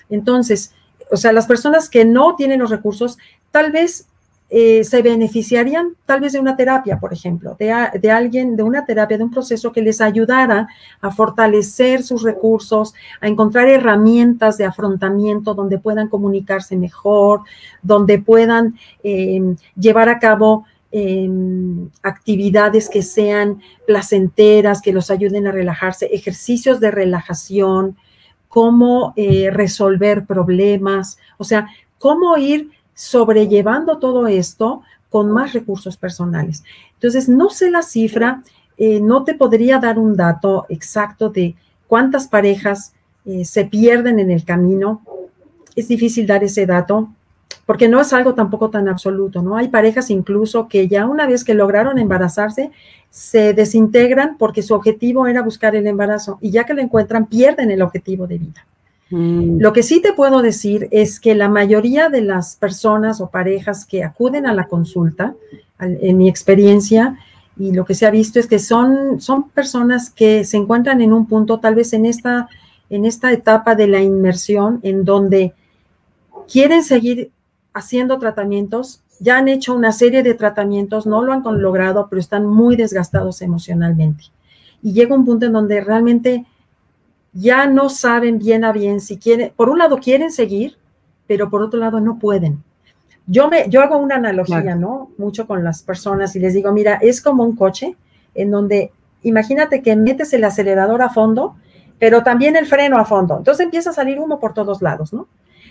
[0.09, 0.73] Entonces,
[1.13, 3.19] o sea, las personas que no tienen los recursos,
[3.51, 4.07] tal vez
[4.55, 8.85] eh, se beneficiarían tal vez de una terapia, por ejemplo, de, de, alguien, de una
[8.85, 10.69] terapia, de un proceso que les ayudara
[11.01, 17.41] a fortalecer sus recursos, a encontrar herramientas de afrontamiento donde puedan comunicarse mejor,
[17.83, 25.53] donde puedan em, llevar a cabo em, actividades que sean placenteras, que los ayuden a
[25.53, 27.97] relajarse, ejercicios de relajación,
[28.53, 36.63] cómo eh, resolver problemas, o sea, cómo ir sobrellevando todo esto con más recursos personales.
[36.93, 38.43] Entonces, no sé la cifra,
[38.77, 41.55] eh, no te podría dar un dato exacto de
[41.87, 42.93] cuántas parejas
[43.25, 45.01] eh, se pierden en el camino.
[45.75, 47.09] Es difícil dar ese dato
[47.73, 49.57] porque no es algo tampoco tan absoluto, ¿no?
[49.57, 52.71] Hay parejas incluso que ya una vez que lograron embarazarse,
[53.09, 57.71] se desintegran porque su objetivo era buscar el embarazo y ya que lo encuentran, pierden
[57.71, 58.67] el objetivo de vida.
[59.09, 59.59] Mm.
[59.59, 63.87] Lo que sí te puedo decir es que la mayoría de las personas o parejas
[63.87, 65.35] que acuden a la consulta,
[65.81, 67.17] en mi experiencia,
[67.57, 71.15] y lo que se ha visto es que son, son personas que se encuentran en
[71.15, 72.51] un punto, tal vez en esta,
[72.91, 75.55] en esta etapa de la inmersión, en donde
[76.47, 77.31] quieren seguir
[77.75, 82.47] haciendo tratamientos, ya han hecho una serie de tratamientos, no lo han logrado, pero están
[82.47, 84.25] muy desgastados emocionalmente.
[84.83, 86.45] Y llega un punto en donde realmente
[87.33, 90.77] ya no saben bien a bien si quieren, por un lado quieren seguir,
[91.27, 92.63] pero por otro lado no pueden.
[93.27, 95.11] Yo, me, yo hago una analogía, ¿no?
[95.17, 97.97] Mucho con las personas y les digo, mira, es como un coche
[98.35, 98.91] en donde
[99.23, 101.55] imagínate que metes el acelerador a fondo,
[101.99, 103.39] pero también el freno a fondo.
[103.39, 105.29] Entonces empieza a salir humo por todos lados, ¿no?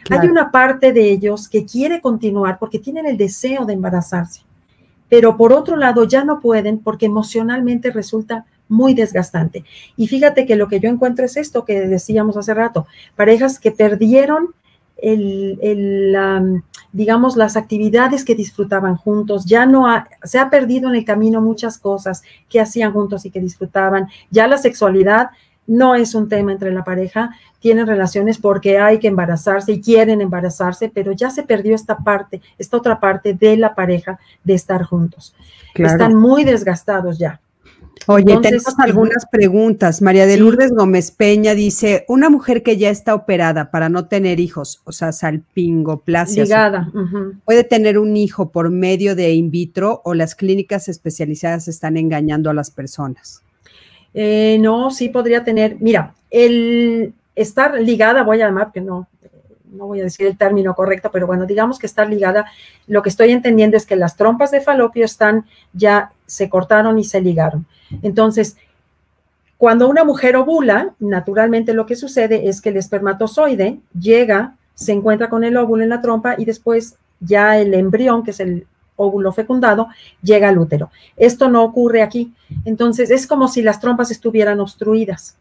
[0.09, 4.41] Hay una parte de ellos que quiere continuar porque tienen el deseo de embarazarse,
[5.09, 9.63] pero por otro lado ya no pueden porque emocionalmente resulta muy desgastante.
[9.97, 13.71] Y fíjate que lo que yo encuentro es esto que decíamos hace rato, parejas que
[13.71, 14.55] perdieron
[15.01, 19.85] el, digamos, las actividades que disfrutaban juntos, ya no
[20.23, 24.47] se ha perdido en el camino muchas cosas que hacían juntos y que disfrutaban, ya
[24.47, 25.31] la sexualidad
[25.67, 30.21] no es un tema entre la pareja, tienen relaciones porque hay que embarazarse y quieren
[30.21, 34.83] embarazarse, pero ya se perdió esta parte, esta otra parte de la pareja de estar
[34.83, 35.35] juntos.
[35.75, 37.39] Están muy desgastados ya.
[38.07, 40.01] Oye, tenemos algunas preguntas.
[40.01, 44.39] María de Lourdes Gómez Peña dice, una mujer que ya está operada para no tener
[44.39, 46.91] hijos, o sea, salpingoplasia, Ligada.
[47.45, 52.49] ¿puede tener un hijo por medio de in vitro o las clínicas especializadas están engañando
[52.49, 53.43] a las personas?
[54.13, 59.07] Eh, no, sí podría tener, mira, el estar ligada, voy a llamar, que no,
[59.71, 62.45] no voy a decir el término correcto, pero bueno, digamos que estar ligada,
[62.87, 67.03] lo que estoy entendiendo es que las trompas de falopio están ya, se cortaron y
[67.03, 67.65] se ligaron.
[68.03, 68.57] Entonces,
[69.57, 75.29] cuando una mujer ovula, naturalmente lo que sucede es que el espermatozoide llega, se encuentra
[75.29, 79.31] con el óvulo en la trompa y después ya el embrión, que es el óvulo
[79.31, 79.87] fecundado,
[80.21, 80.91] llega al útero.
[81.17, 82.33] Esto no ocurre aquí.
[82.65, 85.37] Entonces, es como si las trompas estuvieran obstruidas.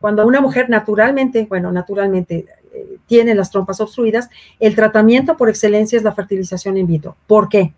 [0.00, 4.28] Cuando una mujer naturalmente, bueno, naturalmente eh, tiene las trompas obstruidas,
[4.60, 7.16] el tratamiento por excelencia es la fertilización in vitro.
[7.26, 7.72] ¿Por qué?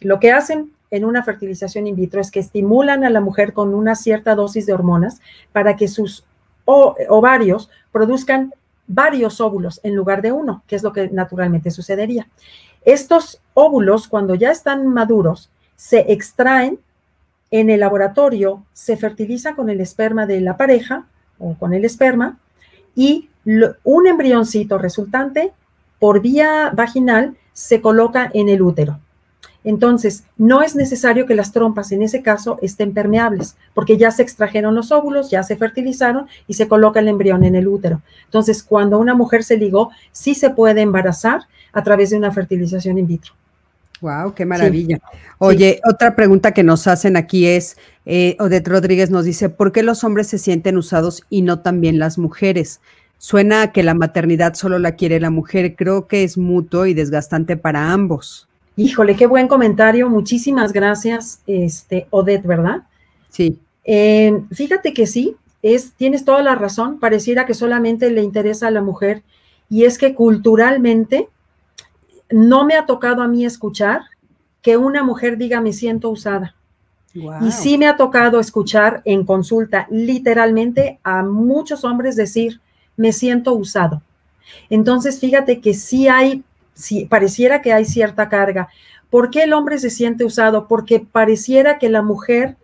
[0.00, 3.74] Lo que hacen en una fertilización in vitro es que estimulan a la mujer con
[3.74, 5.20] una cierta dosis de hormonas
[5.52, 6.24] para que sus
[6.64, 8.52] ovarios produzcan
[8.86, 12.28] varios óvulos en lugar de uno, que es lo que naturalmente sucedería.
[12.86, 16.78] Estos óvulos, cuando ya están maduros, se extraen
[17.50, 21.04] en el laboratorio, se fertilizan con el esperma de la pareja
[21.38, 22.38] o con el esperma
[22.94, 23.28] y
[23.84, 25.52] un embrioncito resultante
[25.98, 29.00] por vía vaginal se coloca en el útero.
[29.64, 34.22] Entonces, no es necesario que las trompas en ese caso estén permeables, porque ya se
[34.22, 38.00] extrajeron los óvulos, ya se fertilizaron y se coloca el embrión en el útero.
[38.26, 42.96] Entonces, cuando una mujer se ligó, sí se puede embarazar a través de una fertilización
[42.98, 43.34] in vitro.
[44.00, 44.98] Wow, qué maravilla.
[45.38, 49.82] Oye, otra pregunta que nos hacen aquí es, eh, Odette Rodríguez nos dice, ¿por qué
[49.82, 52.80] los hombres se sienten usados y no también las mujeres?
[53.18, 55.76] Suena a que la maternidad solo la quiere la mujer.
[55.76, 58.48] Creo que es mutuo y desgastante para ambos.
[58.76, 60.08] Híjole, qué buen comentario.
[60.08, 62.82] Muchísimas gracias, este, Odette, ¿verdad?
[63.30, 63.58] Sí.
[63.84, 67.00] Eh, fíjate que sí, es, tienes toda la razón.
[67.00, 69.22] Pareciera que solamente le interesa a la mujer.
[69.68, 71.28] Y es que culturalmente
[72.30, 74.02] no me ha tocado a mí escuchar
[74.62, 76.54] que una mujer diga me siento usada.
[77.40, 82.60] Y sí me ha tocado escuchar en consulta literalmente a muchos hombres decir
[82.96, 84.02] me siento usado.
[84.68, 88.68] Entonces, fíjate que sí hay, sí, pareciera que hay cierta carga.
[89.08, 90.68] ¿Por qué el hombre se siente usado?
[90.68, 92.56] Porque pareciera que la mujer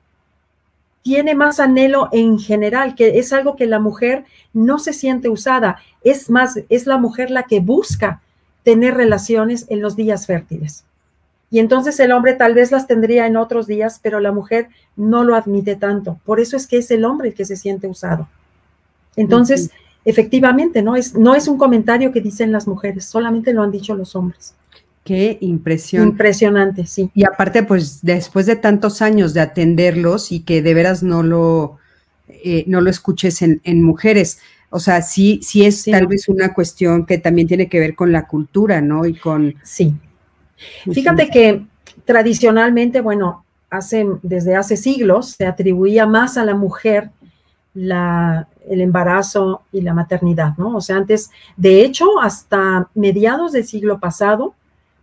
[1.02, 5.78] tiene más anhelo en general, que es algo que la mujer no se siente usada.
[6.04, 8.20] Es más, es la mujer la que busca
[8.62, 10.84] tener relaciones en los días fértiles.
[11.50, 15.22] Y entonces el hombre tal vez las tendría en otros días, pero la mujer no
[15.22, 16.18] lo admite tanto.
[16.24, 18.28] Por eso es que es el hombre el que se siente usado.
[19.16, 19.70] Entonces,
[20.04, 20.96] efectivamente, ¿no?
[20.96, 24.54] Es, no es un comentario que dicen las mujeres, solamente lo han dicho los hombres.
[25.04, 26.08] Qué impresión.
[26.08, 27.10] Impresionante, sí.
[27.14, 31.78] Y aparte, pues después de tantos años de atenderlos y que de veras no lo,
[32.28, 34.38] eh, no lo escuches en, mujeres,
[34.72, 38.10] o sea, sí, sí es tal vez una cuestión que también tiene que ver con
[38.10, 39.06] la cultura, ¿no?
[39.06, 39.54] Y con...
[39.62, 39.94] Sí,
[40.92, 41.64] Fíjate que
[42.04, 47.10] tradicionalmente, bueno, hace, desde hace siglos se atribuía más a la mujer
[47.74, 50.76] la, el embarazo y la maternidad, ¿no?
[50.76, 54.54] O sea, antes, de hecho, hasta mediados del siglo pasado,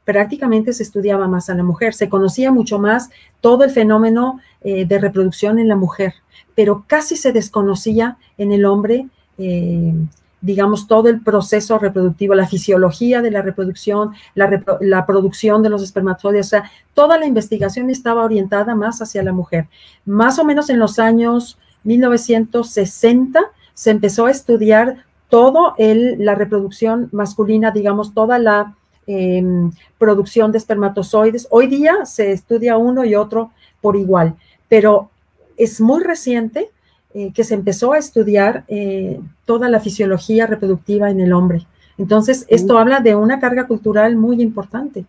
[0.05, 3.09] prácticamente se estudiaba más a la mujer, se conocía mucho más
[3.41, 6.13] todo el fenómeno eh, de reproducción en la mujer,
[6.55, 9.07] pero casi se desconocía en el hombre
[9.39, 9.93] eh,
[10.41, 16.47] digamos, todo el proceso reproductivo, la fisiología de la reproducción, la, producción de los espermatozoides,
[16.47, 19.67] o sea, toda la investigación estaba orientada más hacia la mujer.
[20.05, 23.41] Más o menos en los años 1960
[23.73, 28.75] se empezó a estudiar todo el, la reproducción masculina, digamos, toda la
[29.07, 31.47] em, producción de espermatozoides.
[31.49, 34.35] Hoy día se estudia uno y otro por igual,
[34.69, 35.09] pero
[35.57, 36.69] es muy reciente
[37.15, 41.65] eh, que se empezó a estudiar eh, toda la fisiología reproductiva en el hombre.
[41.97, 45.05] Entonces, esto habla de una carga cultural muy importante.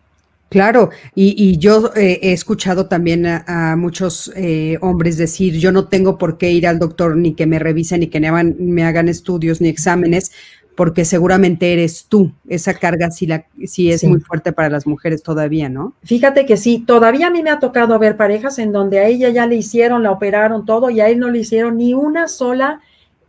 [0.49, 4.31] Claro, y, yo eh, he escuchado también a, muchos
[4.81, 8.07] hombres decir, yo no tengo por qué ir al doctor ni que me revisen, ni
[8.07, 10.31] que me hagan, me hagan estudios ni exámenes,
[10.75, 12.31] porque seguramente eres tú.
[12.47, 15.93] Esa carga sí, la, sí es muy fuerte para las mujeres todavía, ¿no?
[16.03, 19.29] Fíjate que sí, todavía a mí me ha tocado ver parejas en donde a ella
[19.29, 22.79] ya le hicieron, la operaron todo y a él no le hicieron ni una sola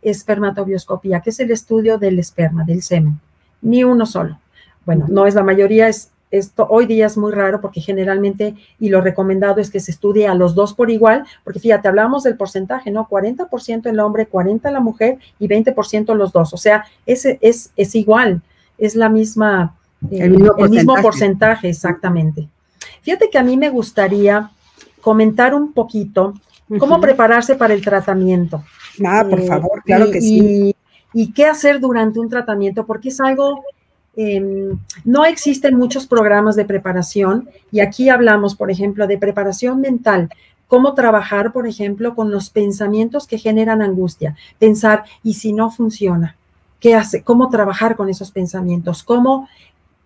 [0.01, 3.19] espermatobioscopía, que es el estudio del esperma, del semen,
[3.61, 4.39] ni uno solo.
[4.85, 8.89] Bueno, no es la mayoría, es esto hoy día es muy raro porque generalmente, y
[8.89, 12.35] lo recomendado es que se estudie a los dos por igual, porque fíjate, hablamos del
[12.35, 13.07] porcentaje, ¿no?
[13.07, 16.51] 40% el hombre, 40% la mujer y 20% los dos.
[16.53, 18.41] O sea, ese es, es igual,
[18.79, 19.75] es la misma,
[20.09, 20.31] el,
[20.69, 22.49] mismo, porcentaje, exactamente.
[23.03, 24.49] Fíjate que a mí me gustaría
[25.01, 26.33] comentar un poquito
[26.79, 28.63] cómo prepararse para el tratamiento.
[29.05, 30.75] Ah, por eh, favor, claro que sí.
[31.13, 33.63] y qué hacer durante un tratamiento, porque es algo
[34.15, 40.29] Em, no existen muchos programas de preparación y aquí hablamos, por ejemplo, de preparación mental,
[40.67, 46.35] cómo trabajar, por ejemplo, con los pensamientos que generan angustia, pensar, ¿y si no funciona?
[46.79, 47.23] ¿Qué hace?
[47.23, 49.03] ¿Cómo trabajar con esos pensamientos?
[49.03, 49.47] ¿Cómo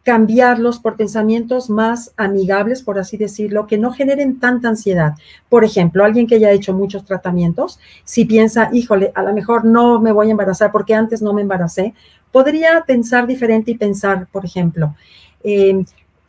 [0.08, 5.16] cambiarlos por pensamientos más amigables, por así decirlo, que no generen tanta ansiedad.
[5.50, 10.00] Por ejemplo, alguien que haya hecho muchos tratamientos, si piensa, híjole, a lo mejor no
[10.00, 11.94] me voy a embarazar porque antes no me embaracé,
[12.32, 14.96] podría pensar diferente y pensar, por ejemplo,
[15.44, 15.84] eh,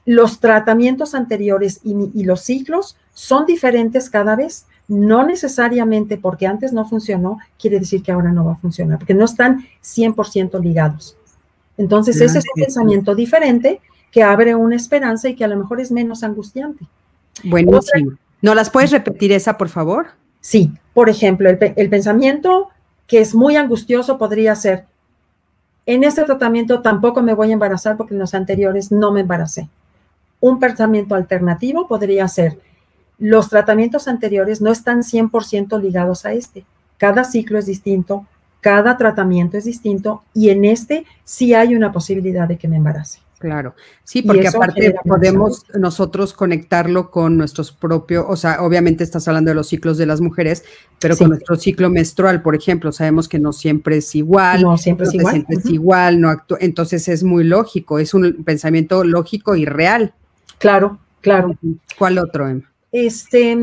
[0.04, 4.66] los tratamientos anteriores y, los ciclos son diferentes cada vez.
[4.88, 9.12] No necesariamente porque antes no funcionó, quiere decir que ahora no va a funcionar, porque
[9.12, 11.14] no están 100% ligados.
[11.76, 15.78] Entonces, ese es un pensamiento diferente que abre una esperanza y que a lo mejor
[15.78, 16.86] es menos angustiante.
[17.44, 18.12] Buenísimo.
[18.40, 20.06] ¿No las puedes repetir esa, por favor?
[20.40, 22.70] Sí, por ejemplo, el, el pensamiento
[23.06, 24.86] que es muy angustioso podría ser,
[25.88, 29.70] en este tratamiento tampoco me voy a embarazar porque en los anteriores no me embaracé.
[30.38, 32.60] Un pensamiento alternativo podría ser,
[33.18, 36.66] los tratamientos anteriores no están 100% ligados a este.
[36.98, 38.26] Cada ciclo es distinto,
[38.60, 43.20] cada tratamiento es distinto y en este sí hay una posibilidad de que me embarace.
[43.38, 49.50] Claro, sí, porque aparte podemos nosotros conectarlo con nuestros propios, o sea, obviamente estás hablando
[49.50, 50.64] de los ciclos de las mujeres,
[50.98, 55.06] pero con nuestro ciclo menstrual, por ejemplo, sabemos que no siempre es igual, no siempre
[55.06, 60.14] es igual, es igual, no entonces es muy lógico, es un pensamiento lógico y real.
[60.58, 61.56] Claro, claro.
[61.96, 62.68] ¿Cuál otro, Emma?
[62.90, 63.56] Este,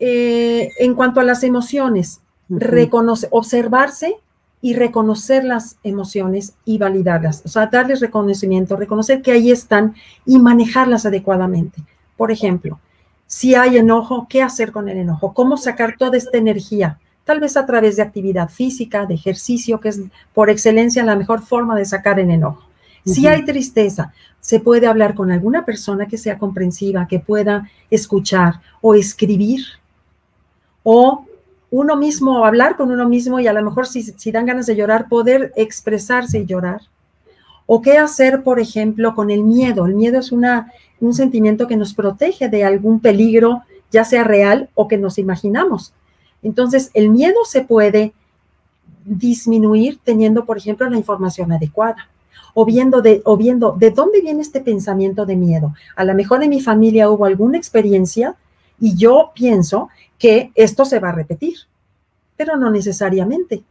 [0.00, 4.16] eh, en cuanto a las emociones, reconoce, observarse
[4.62, 9.94] y reconocer las emociones y validarlas, o sea, darles reconocimiento, reconocer que ahí están
[10.24, 11.82] y manejarlas adecuadamente.
[12.16, 12.78] Por ejemplo,
[13.26, 15.34] si hay enojo, ¿qué hacer con el enojo?
[15.34, 16.98] ¿Cómo sacar toda esta energía?
[17.24, 20.00] Tal vez a través de actividad física, de ejercicio, que es
[20.32, 22.68] por excelencia la mejor forma de sacar el enojo.
[23.04, 28.60] Si hay tristeza, se puede hablar con alguna persona que sea comprensiva, que pueda escuchar
[28.80, 29.64] o escribir
[30.84, 31.24] o
[31.72, 35.08] uno mismo, hablar con uno mismo y a lo mejor si, dan ganas de llorar,
[35.08, 36.82] poder expresarse y llorar.
[37.64, 39.86] O qué hacer, por ejemplo, con el miedo.
[39.86, 40.70] El miedo es una,
[41.00, 45.94] un sentimiento que nos protege de algún peligro, ya sea real o que nos imaginamos.
[46.42, 48.12] Entonces, el miedo se puede
[49.06, 52.08] disminuir teniendo, por ejemplo, la información adecuada.
[52.52, 55.72] o viendo de, o viendo de dónde viene este pensamiento de miedo.
[55.96, 58.36] A lo mejor en mi familia hubo alguna experiencia
[58.82, 61.54] y yo pienso que esto se va a repetir,
[62.36, 63.62] pero no necesariamente.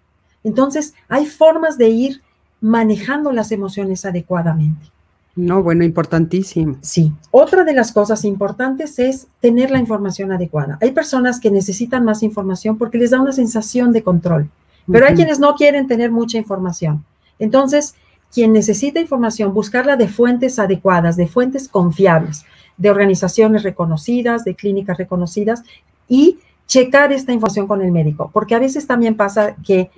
[0.41, 2.21] Entonces, hay formas de ir
[2.61, 4.87] manejando las emociones adecuadamente.
[5.35, 6.77] No, bueno, importantísimo.
[6.79, 7.11] Sí.
[7.29, 10.77] Otra de las cosas importantes es tener la información adecuada.
[10.81, 14.49] Hay personas que necesitan más información porque les da una sensación de control,
[14.89, 17.03] pero hay quienes no quieren tener mucha información.
[17.37, 17.95] Entonces,
[18.33, 22.45] quien necesita información, buscarla de fuentes adecuadas, de fuentes confiables,
[22.81, 25.61] de organizaciones reconocidas, de clínicas reconocidas
[26.07, 29.91] y checar esta información con el médico, porque a veces también pasa que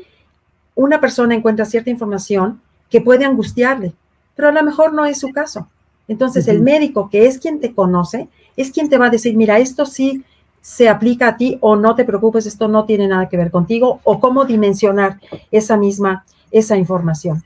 [0.76, 2.60] una persona encuentra cierta información
[2.90, 3.94] que puede angustiarle,
[4.36, 5.70] pero a lo mejor no es su caso.
[6.10, 8.28] Entonces, el médico, que es quien te conoce,
[8.58, 10.26] es quien te va a decir, mira, esto sí
[10.60, 14.02] se aplica a ti o no te preocupes, esto no tiene nada que ver contigo,
[14.04, 15.22] o cómo dimensionar
[15.52, 17.44] esa misma, esa información.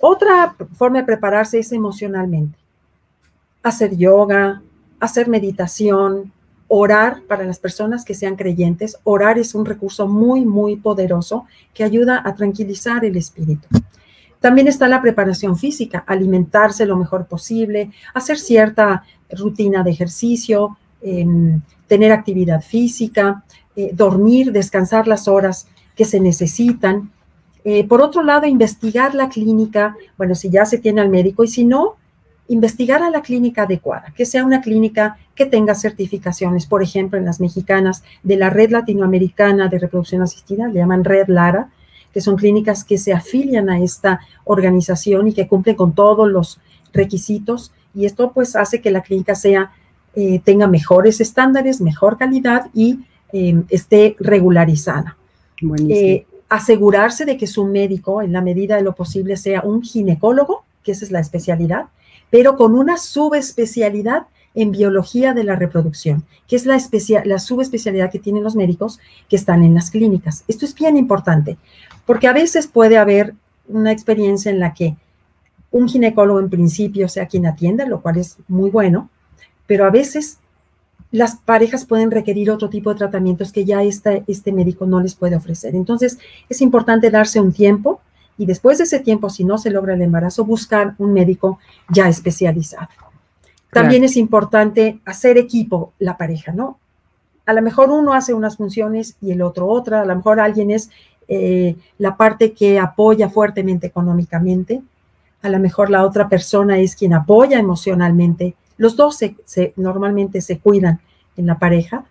[0.00, 2.61] Otra forma de prepararse es emocionalmente.
[3.62, 4.62] Hacer yoga,
[5.00, 6.32] hacer meditación,
[6.68, 8.96] orar para las personas que sean creyentes.
[9.04, 11.44] Orar es un recurso muy, muy poderoso
[11.74, 13.68] que ayuda a tranquilizar el espíritu.
[14.40, 21.60] También está la preparación física, alimentarse lo mejor posible, hacer cierta rutina de ejercicio, em,
[21.86, 23.44] tener actividad física,
[23.76, 27.10] eh, dormir, descansar las horas que se necesitan.
[27.64, 31.48] Eh, por otro lado, investigar la clínica, bueno, si ya se tiene al médico y
[31.48, 31.96] si no,
[32.52, 37.24] investigar a la clínica adecuada, que sea una clínica que tenga certificaciones, por ejemplo, en
[37.24, 41.70] las mexicanas de la Red Latinoamericana de Reproducción Asistida, le llaman Red Lara,
[42.12, 46.60] que son clínicas que se afilian a esta organización y que cumplen con todos los
[46.92, 47.72] requisitos.
[47.94, 49.72] Y esto pues hace que la clínica sea,
[50.14, 52.98] eh, tenga mejores estándares, mejor calidad y
[53.32, 55.16] em, esté regularizada.
[55.88, 60.64] Eh, asegurarse de que su médico, en la medida de lo posible, sea un ginecólogo,
[60.82, 61.86] que esa es la especialidad,
[62.32, 64.22] pero con una subespecialidad
[64.54, 66.78] en biología de la reproducción, que es la,
[67.38, 70.42] subespecialidad que tienen los médicos que están en las clínicas.
[70.48, 71.58] Esto es bien importante,
[72.06, 73.34] porque a veces puede haber
[73.68, 74.96] una experiencia en la que
[75.70, 79.10] un ginecólogo en principio sea quien atienda, lo cual es muy bueno,
[79.66, 80.38] pero a veces
[81.10, 85.36] las parejas pueden requerir otro tipo de tratamientos que ya este médico no les puede
[85.36, 85.74] ofrecer.
[85.74, 86.18] Entonces,
[86.48, 88.00] es importante darse un tiempo
[88.38, 91.58] y después de ese tiempo, si no se logra el embarazo, buscar un médico
[91.88, 92.88] ya especializado.
[93.70, 96.78] También es importante hacer equipo la pareja, ¿no?
[97.46, 100.70] A lo mejor uno hace unas funciones y el otro otra, a lo mejor alguien
[100.70, 100.90] es
[101.28, 104.82] eh, la parte que apoya fuertemente económicamente,
[105.40, 108.54] a lo mejor la otra persona es quien apoya emocionalmente.
[108.76, 111.00] Los dos se, normalmente se cuidan
[111.36, 112.04] en la pareja,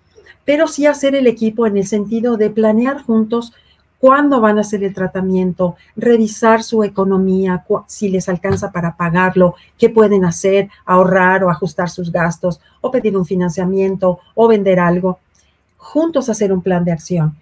[0.44, 3.54] pero sí hacer el equipo en el sentido de planear juntos
[4.02, 9.90] cuándo van a hacer el tratamiento, revisar su economía, si les alcanza para pagarlo, qué
[9.90, 15.20] pueden hacer, ahorrar o ajustar sus gastos, o pedir un financiamiento o vender algo.
[15.78, 17.38] Juntos hacer un plan de acción,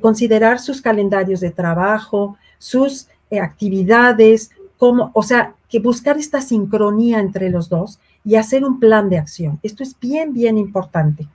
[0.00, 7.18] considerar sus calendarios de trabajo, sus eh, actividades, como, o sea, que buscar esta sincronía
[7.18, 9.58] entre los dos y hacer un plan de acción.
[9.64, 11.26] Esto es bien, bien importante.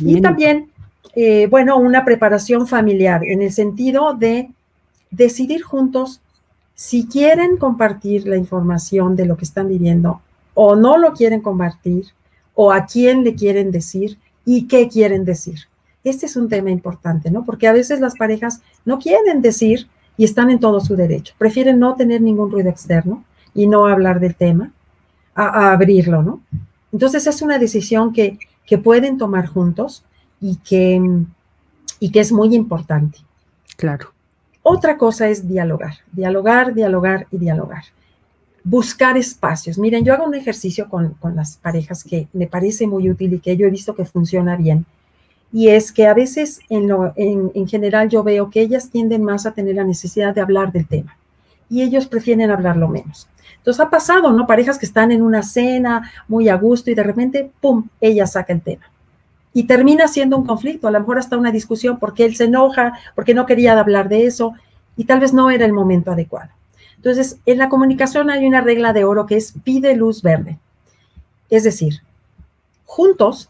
[0.00, 0.70] Y también
[1.14, 4.50] eh, bueno, una preparación familiar en el sentido de
[5.10, 6.20] decidir juntos
[6.74, 10.20] si quieren compartir la información de lo que están viviendo
[10.54, 12.06] o no lo quieren compartir
[12.54, 15.60] o a quién le quieren decir y qué quieren decir.
[16.02, 17.44] Este es un tema importante, ¿no?
[17.44, 21.34] Porque a veces las parejas no quieren decir y están en todo su derecho.
[21.38, 23.24] Prefieren no tener ningún ruido externo
[23.54, 24.70] y no hablar del tema,
[25.34, 26.40] a, abrirlo, ¿no?
[26.92, 30.04] Entonces es una decisión que, que pueden tomar juntos
[30.44, 31.00] y que,
[32.00, 33.18] y que es muy importante.
[33.78, 34.12] Claro.
[34.62, 37.84] Otra cosa es dialogar, dialogar, dialogar y dialogar.
[38.62, 39.78] Buscar espacios.
[39.78, 43.56] Miren, yo hago un ejercicio con, las parejas que me parece muy útil y que
[43.56, 44.84] yo he visto que funciona bien.
[45.50, 49.24] Y es que a veces en, lo, en, en general yo veo que ellas tienden
[49.24, 51.16] más a tener la necesidad de hablar del tema
[51.70, 53.28] y ellos prefieren hablarlo menos.
[53.56, 54.46] Entonces ha pasado, ¿no?
[54.46, 58.52] Parejas que están en una cena muy a gusto y de repente, ¡pum!, ella saca
[58.52, 58.84] el tema
[59.54, 62.98] y termina siendo un conflicto, a lo mejor hasta una discusión porque él se enoja,
[63.14, 64.52] porque no quería hablar de eso
[64.96, 66.50] y tal vez no era el momento adecuado.
[66.96, 70.58] Entonces, en la comunicación hay una regla de oro que es pide luz verde.
[71.50, 72.00] Es decir,
[72.84, 73.48] juntos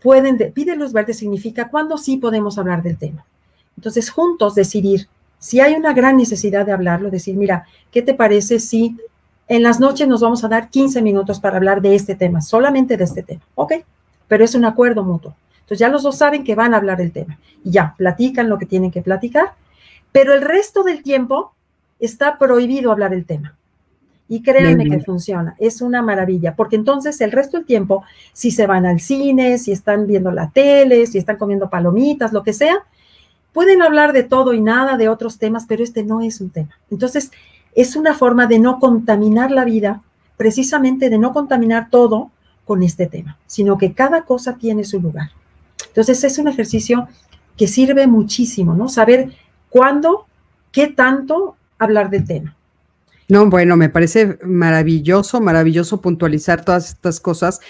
[0.00, 3.24] pueden, pide luz verde significa cuándo sí podemos hablar del tema.
[3.76, 8.60] Entonces, juntos decidir si hay una gran necesidad de hablarlo, decir, mira, ¿qué te parece
[8.60, 8.96] si
[9.48, 12.96] en las noches nos vamos a dar 15 minutos para hablar de este tema, solamente
[12.96, 13.42] de este tema?
[13.56, 13.72] Ok,
[14.32, 15.34] pero es un acuerdo mutuo.
[15.56, 18.56] Entonces ya los dos saben que van a hablar del tema y ya, platican lo
[18.56, 19.52] que tienen que platicar,
[20.10, 21.52] pero el resto del tiempo
[22.00, 23.58] está prohibido hablar el tema.
[24.30, 28.66] Y créanme que funciona, es una maravilla, porque entonces el resto del tiempo, si se
[28.66, 32.78] van al cine, si están viendo la tele, si están comiendo palomitas, lo que sea,
[33.52, 36.70] pueden hablar de todo y nada, de otros temas, pero este no es un tema.
[36.90, 37.32] Entonces,
[37.74, 40.00] es una forma de no contaminar la vida,
[40.38, 42.30] precisamente de no contaminar todo
[42.72, 45.30] con este tema, sino que cada cosa tiene su lugar.
[45.88, 47.06] Entonces, es un ejercicio
[47.54, 48.88] que sirve muchísimo, ¿no?
[48.88, 49.34] Saber
[49.68, 50.24] cuándo,
[50.70, 52.56] qué tanto hablar del tema.
[53.28, 57.60] No, bueno, me parece maravilloso, maravilloso puntualizar todas estas cosas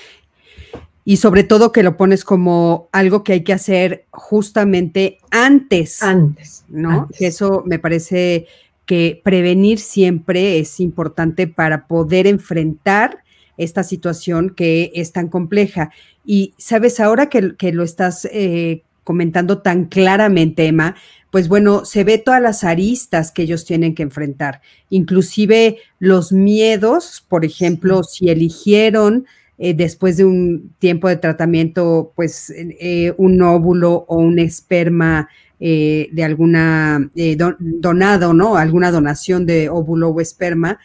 [1.04, 6.00] y sobre todo que lo pones como algo que hay que hacer justamente antes.
[6.00, 6.64] Antes.
[6.68, 7.08] ¿No?
[7.18, 8.46] Eso me parece
[8.86, 13.21] que prevenir siempre es importante para poder enfrentar
[13.56, 15.90] esta situación que es tan compleja.
[16.24, 20.96] Y sabes, ahora que, lo estás eh, comentando tan claramente, Emma,
[21.30, 27.24] pues bueno, se ve todas las aristas que ellos tienen que enfrentar, inclusive los miedos,
[27.26, 29.26] por ejemplo, si eligieron
[29.58, 35.28] eh, después de un tiempo de tratamiento, pues eh, un óvulo o un esperma
[35.60, 37.10] eh, de alguna
[37.58, 38.56] donado, ¿no?
[38.56, 40.80] Alguna donación de óvulo o esperma.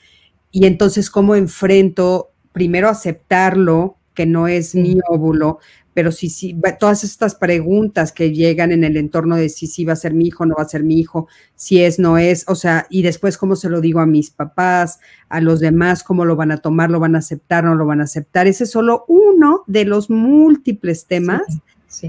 [0.52, 5.60] Y entonces, ¿cómo enfrento primero aceptarlo, que no es mi óvulo,
[5.94, 9.94] pero sí, sí, todas estas preguntas que llegan en el entorno de si sí va
[9.94, 12.56] a ser mi hijo, no va a ser mi hijo, si es, no es, o
[12.56, 15.00] sea, y después cómo se lo digo a mis papás,
[15.30, 18.02] a los demás, cómo lo van a tomar, lo van a aceptar, no lo van
[18.02, 18.48] a aceptar.
[18.48, 21.44] Ese es solo uno de los múltiples temas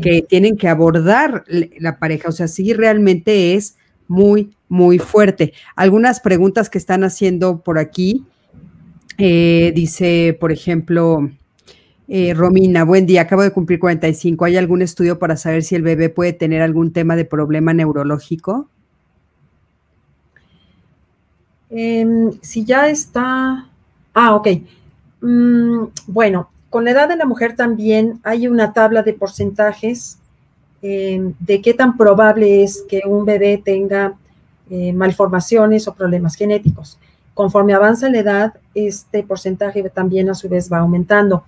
[0.01, 1.45] que tienen que abordar
[1.79, 3.77] la pareja, o sea, sí realmente es
[4.07, 5.53] muy, muy fuerte.
[5.77, 8.25] Algunas preguntas que están haciendo por aquí,
[9.19, 11.29] eh, dice, por ejemplo,
[12.07, 14.45] eh, Romina, buen día, acabo de cumplir 45.
[14.45, 18.69] ¿Hay algún estudio para saber si el bebé puede tener algún tema de problema neurológico?
[21.69, 23.69] Em, si ya está...
[24.15, 24.49] Ah, ok.
[25.21, 30.19] Mm, bueno, con la edad de la mujer también hay una tabla de porcentajes
[30.81, 34.15] em, de qué tan probable es que un bebé tenga
[34.71, 36.99] eh, malformaciones o problemas genéticos.
[37.39, 41.45] Conforme avanza la edad, este porcentaje también a su vez va aumentando.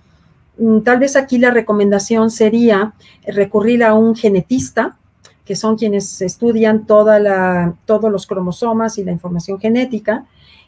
[0.57, 2.93] Mm, tal vez aquí la recomendación sería
[3.27, 4.95] recurrir a un genetista,
[5.43, 10.23] que son quienes estudian todos los cromosomas y la información genética,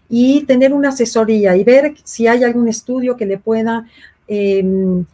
[0.10, 3.88] y tener una asesoría y ver si hay algún estudio que le pueda
[4.28, 5.06] em,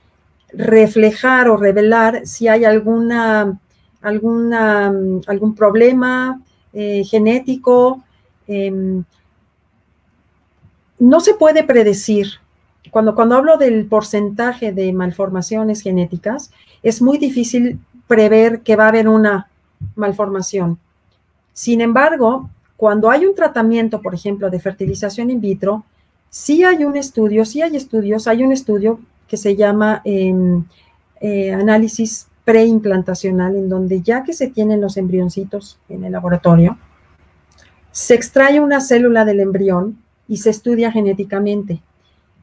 [0.51, 3.59] reflejar o revelar si hay alguna,
[4.01, 4.91] alguna
[5.27, 6.41] algún problema
[6.73, 8.03] eh, genético.
[8.47, 9.03] Em,
[10.99, 12.27] no se puede predecir
[12.91, 18.89] cuando, cuando hablo del porcentaje de malformaciones genéticas, es muy difícil prever que va a
[18.89, 19.49] haber una
[19.95, 20.79] malformación.
[21.53, 25.83] Sin embargo, cuando hay un tratamiento, por ejemplo, de fertilización in vitro,
[26.29, 30.63] sí hay un estudio, sí hay estudios, hay un estudio que se llama em,
[31.21, 36.77] eh, análisis preimplantacional, en donde ya que se tienen los embrioncitos en el laboratorio,
[37.91, 39.97] se extrae una célula del embrión
[40.29, 41.81] y se estudia genéticamente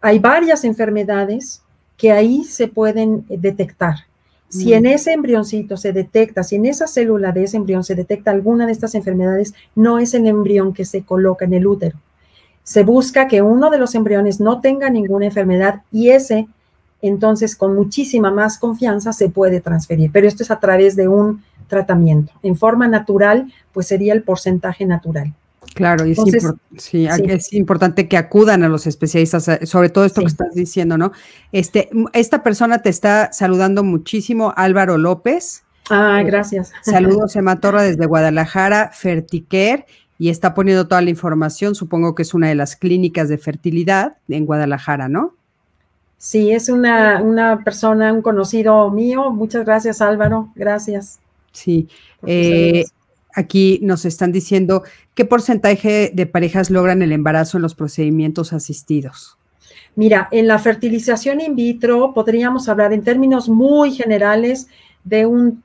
[0.00, 1.62] hay varias enfermedades
[1.96, 3.96] que ahí se pueden eh, detectar.
[4.48, 4.86] Si en mm.
[4.86, 8.72] ese embrioncito se detecta, si en esa célula de ese embrión se detecta alguna de
[8.72, 11.98] estas enfermedades, no es el embrión que se coloca en el útero.
[12.62, 16.46] Se busca que uno de los embriones no tenga ninguna enfermedad y ese,
[17.02, 20.10] entonces, con muchísima más confianza se puede transferir.
[20.12, 22.32] Pero esto es a través de un tratamiento.
[22.42, 25.34] En forma natural, pues sería el porcentaje natural.
[25.76, 30.96] Claro, y es, importante que acudan a los especialistas, sobre todo esto que estás diciendo,
[30.96, 31.12] ¿no?
[31.52, 35.64] Este, esta persona te está saludando muchísimo, Álvaro López.
[35.90, 36.72] Ah, gracias.
[36.82, 39.84] Saludos, Emma Torra, desde Guadalajara, Fertiquer,
[40.18, 44.16] y está poniendo toda la información, supongo que es una de las clínicas de fertilidad
[44.28, 45.34] en Guadalajara, ¿no?
[46.16, 49.30] Sí, es una, una persona, un conocido mío.
[49.30, 50.48] Muchas gracias, Álvaro.
[50.54, 51.18] Gracias.
[51.52, 51.86] Sí.
[52.26, 52.86] Eh,
[53.36, 54.82] aquí nos están diciendo
[55.14, 59.38] qué porcentaje de parejas logran el embarazo en los procedimientos asistidos.
[59.94, 64.66] Mira, en la fertilización in vitro podríamos hablar en términos muy generales
[65.04, 65.62] de un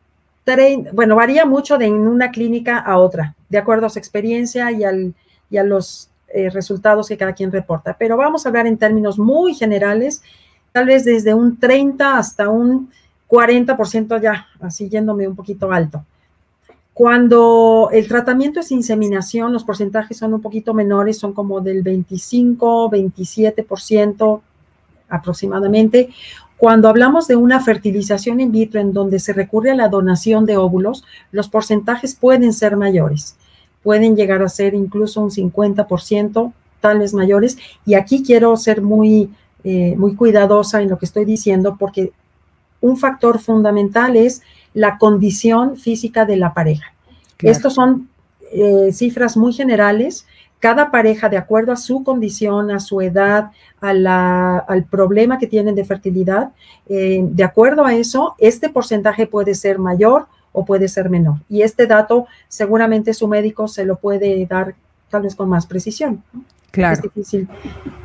[0.93, 5.13] bueno, varía mucho de una clínica a otra, de acuerdo a su experiencia y, al,
[5.49, 7.95] y a los eh, resultados que cada quien reporta.
[7.97, 10.24] Pero vamos a hablar en términos muy generales,
[10.72, 12.89] tal vez desde un 30 hasta un
[13.30, 16.03] 40% ya, así yéndome un poquito alto.
[16.93, 22.91] Cuando el tratamiento es inseminación, los porcentajes son un poquito menores, son como del 25,
[22.91, 24.41] 27%
[25.09, 26.09] aproximadamente.
[26.57, 30.57] Cuando hablamos de una fertilización in vitro en donde se recurre a la donación de
[30.57, 33.37] óvulos, los porcentajes pueden ser mayores.
[33.83, 37.57] Pueden llegar a ser incluso un 50% tal vez mayores.
[37.85, 39.31] Y aquí quiero ser muy,
[39.63, 42.11] eh, muy cuidadosa en lo que estoy diciendo porque
[42.81, 44.41] un factor fundamental es
[44.74, 46.93] la condición física de la pareja.
[47.41, 48.09] Estos son
[48.51, 50.26] eh, cifras muy generales.
[50.59, 55.86] Cada pareja, de acuerdo a su condición, a su edad, al problema que tienen de
[55.86, 56.51] fertilidad,
[56.88, 61.38] eh, de acuerdo a eso, este porcentaje puede ser mayor o puede ser menor.
[61.49, 64.76] Y este dato seguramente su médico se lo puede dar
[65.09, 66.24] tal vez con más precisión.
[66.72, 66.93] Claro.
[66.95, 67.49] Es difícil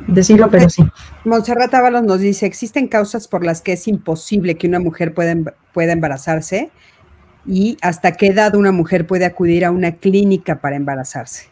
[0.07, 0.83] decirlo, pero sí.
[1.23, 5.35] Montserrat Ábalos nos dice, ¿existen causas por las que es imposible que una mujer pueda,
[5.73, 6.69] pueda embarazarse?
[7.45, 11.47] ¿Y hasta qué edad una mujer puede acudir a una clínica para embarazarse?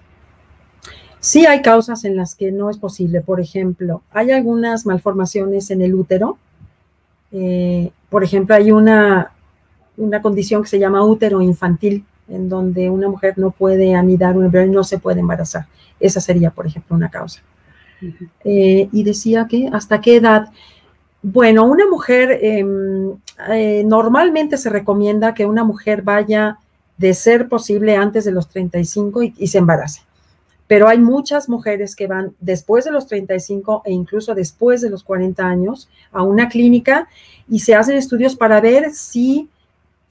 [1.22, 3.22] Sí hay causas en las que no es posible.
[3.22, 6.38] Por ejemplo, hay algunas malformaciones en el útero.
[7.32, 9.32] Eh, por ejemplo, hay una,
[9.98, 14.46] una condición que se llama útero infantil, en donde una mujer no puede anidar un
[14.46, 15.66] embrión y no se puede embarazar.
[16.00, 17.42] Esa sería, por ejemplo, una causa.
[18.44, 20.50] Eh, y decía que hasta qué edad.
[21.22, 23.14] Bueno, una mujer, em,
[23.50, 26.60] eh, normalmente se recomienda que una mujer vaya
[26.98, 30.02] de ser posible antes de los 35 y, y, se embarace.
[30.68, 35.04] Pero hay muchas mujeres que van después de los 35 e incluso después de los
[35.04, 37.08] 40 años a una clínica
[37.50, 39.50] y se hacen estudios para ver si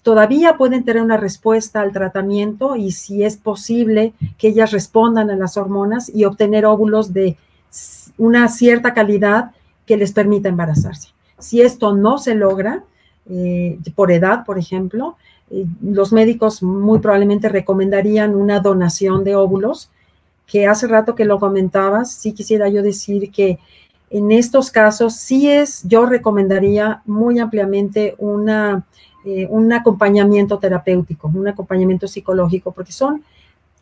[0.05, 5.37] todavía pueden tener una respuesta al tratamiento y si es posible que ellas respondan a
[5.37, 7.39] las hormonas y obtener óvulos de
[8.19, 9.53] una cierta calidad
[9.87, 11.09] que les permita embarazarse.
[11.39, 12.85] Si esto no se logra,
[13.31, 15.17] eh, por edad, por ejemplo,
[15.51, 19.91] eh, los médicos muy probablemente recomendarían una donación de óvulos,
[20.47, 23.59] que hace rato que lo comentabas, sí quisiera yo decir que
[24.11, 28.85] en estos casos sí es, yo recomendaría muy ampliamente una
[29.25, 33.25] eh, un acompañamiento terapéutico, un acompañamiento psicológico, porque son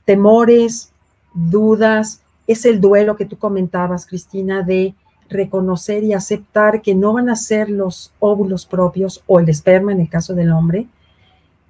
[0.04, 0.92] temores,
[1.34, 4.94] dudas, es el duelo que tú comentabas, Cristina, de
[5.28, 10.00] reconocer y aceptar que no van a ser los óvulos propios o el esperma en
[10.00, 10.86] el caso del hombre,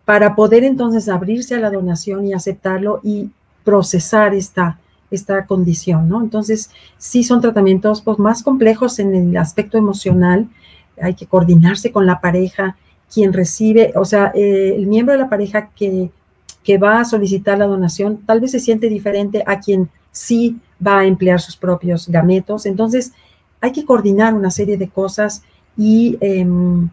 [0.04, 3.30] para poder entonces abrirse a la donación y aceptarlo y
[3.64, 4.78] procesar esta,
[5.10, 6.20] esta condición, ¿no?
[6.20, 10.48] Entonces, sí son tratamientos pues, más complejos en el aspecto emocional,
[11.00, 12.76] hay que coordinarse con la pareja,
[13.12, 16.10] quien recibe, o sea, eh, el miembro de la pareja que,
[16.64, 21.00] que va a solicitar la donación tal vez se siente diferente a quien sí va
[21.00, 22.66] a emplear sus propios gametos.
[22.66, 23.12] Entonces,
[23.60, 25.42] hay que coordinar una serie de cosas
[25.76, 26.88] y em,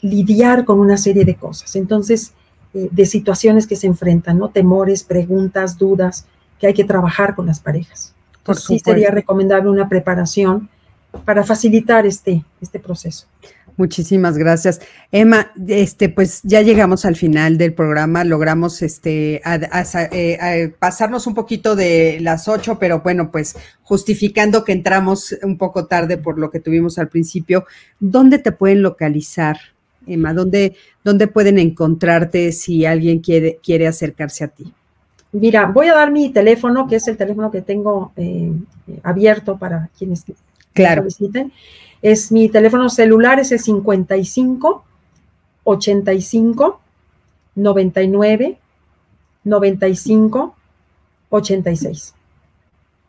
[0.00, 1.76] lidiar con una serie de cosas.
[1.76, 2.32] Entonces,
[2.74, 4.48] eh, de situaciones que se enfrentan, ¿no?
[4.48, 6.26] Temores, preguntas, dudas,
[6.58, 8.14] que hay que trabajar con las parejas.
[8.38, 10.68] Entonces, sí sería recomendable una preparación
[11.24, 13.26] para facilitar este, este proceso.
[13.76, 14.80] Muchísimas gracias.
[15.12, 21.76] Emma, este, pues ya llegamos al final del programa, logramos este, eh, pasarnos un poquito
[21.76, 26.60] de las ocho, pero bueno, pues justificando que entramos un poco tarde por lo que
[26.60, 27.66] tuvimos al principio,
[28.00, 29.58] ¿dónde te pueden localizar,
[30.06, 30.32] Emma?
[30.32, 30.74] ¿Dónde,
[31.04, 34.72] dónde pueden encontrarte si alguien quiere, quiere acercarse a ti?
[35.32, 38.52] Mira, voy a dar mi teléfono, que es el teléfono que tengo eh,
[39.02, 40.24] abierto para quienes
[40.72, 41.02] claro.
[41.02, 41.52] soliciten.
[42.06, 44.84] Es mi teléfono celular, es el 55
[45.64, 46.80] 85
[47.56, 48.58] 99
[49.42, 50.54] 95
[51.30, 52.14] 86.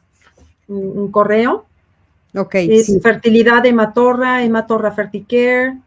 [1.12, 1.66] correo.
[2.34, 2.56] Ok.
[2.56, 5.78] Es fertilidad de Matorra, Matorra Ferticare.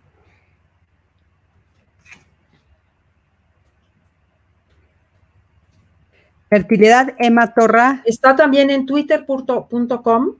[6.51, 8.03] Fertilidad Ematorra.
[8.05, 10.37] Está también en twitter.com,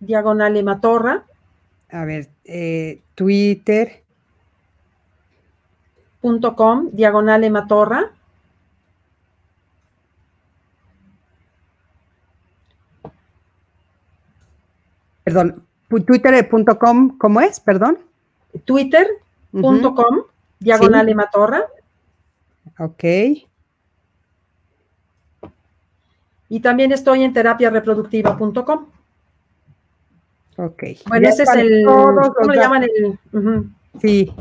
[0.00, 1.24] diagonal Ematorra.
[1.90, 4.02] A ver, eh, Twitter.
[6.56, 8.13] .com, diagonal Ematorra.
[15.24, 17.58] Perdón, twitter.com, ¿cómo es?
[17.60, 17.98] Perdón.
[18.64, 19.08] Twitter,
[20.60, 21.64] diagonal Emma Torra.
[22.78, 23.04] Ok.
[26.48, 28.86] Y también estoy en terapiareproductiva.com.
[30.56, 30.82] Ok.
[31.08, 31.84] Bueno, ese es el.
[31.84, 33.18] ¿Cómo le llaman el.?
[34.00, 34.32] Sí,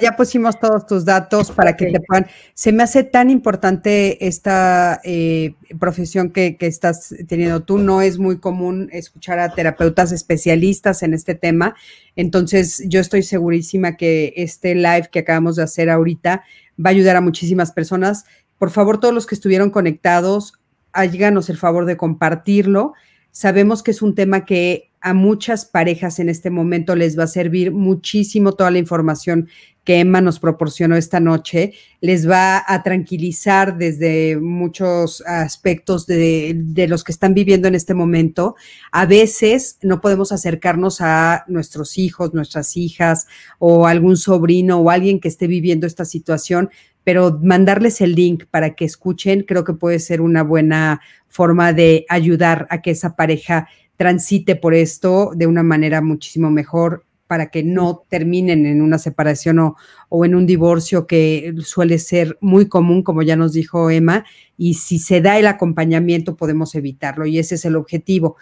[0.00, 2.26] ya pusimos todos tus datos para que te puedan.
[2.54, 7.78] Se me hace tan importante esta eh, profesión que, que, estás teniendo tú.
[7.78, 11.76] No es muy común escuchar a terapeutas especialistas en este tema.
[12.16, 16.42] Entonces, yo estoy segurísima que este live que acabamos de hacer ahorita
[16.84, 18.24] va a ayudar a muchísimas personas.
[18.58, 20.54] Por favor, todos los que estuvieron conectados,
[20.92, 22.94] háganos el favor de compartirlo.
[23.30, 27.28] Sabemos que es un tema que a muchas parejas en este momento les va a
[27.28, 29.48] servir muchísimo toda la información
[29.88, 31.72] que Emma nos proporcionó esta noche.
[32.02, 38.54] Les va a tranquilizar desde muchos aspectos de, los que están viviendo en este momento.
[38.92, 43.28] A veces no podemos acercarnos a nuestros hijos, nuestras hijas
[43.58, 46.68] o algún sobrino o alguien que esté viviendo esta situación,
[47.02, 52.04] pero mandarles el link para que escuchen creo que puede ser una buena forma de
[52.10, 53.68] ayudar a que esa pareja
[53.98, 59.58] transite por esto de una manera muchísimo mejor para que no terminen en una separación
[59.58, 59.76] o,
[60.08, 64.24] o, en un divorcio que suele ser muy común, como ya nos dijo Emma,
[64.56, 68.36] y si se da el acompañamiento podemos evitarlo y ese es el objetivo.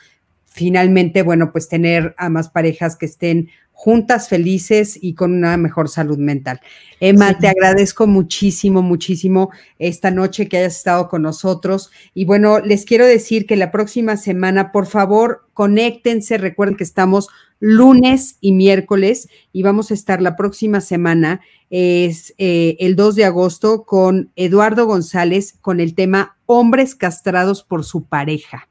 [0.44, 5.90] Finalmente, bueno, pues tener a más parejas que estén juntas, felices y con una mejor
[5.90, 6.60] salud mental.
[6.98, 11.90] Emma, te agradezco muchísimo, muchísimo esta noche que hayas estado con nosotros.
[12.14, 16.38] Y bueno, les quiero decir que la próxima semana, por favor, conéctense.
[16.38, 17.28] Recuerden que estamos
[17.60, 23.24] lunes y miércoles y vamos a estar la próxima semana, es eh, el 2 de
[23.26, 28.68] agosto, con Eduardo González con el tema Hombres castrados por su pareja.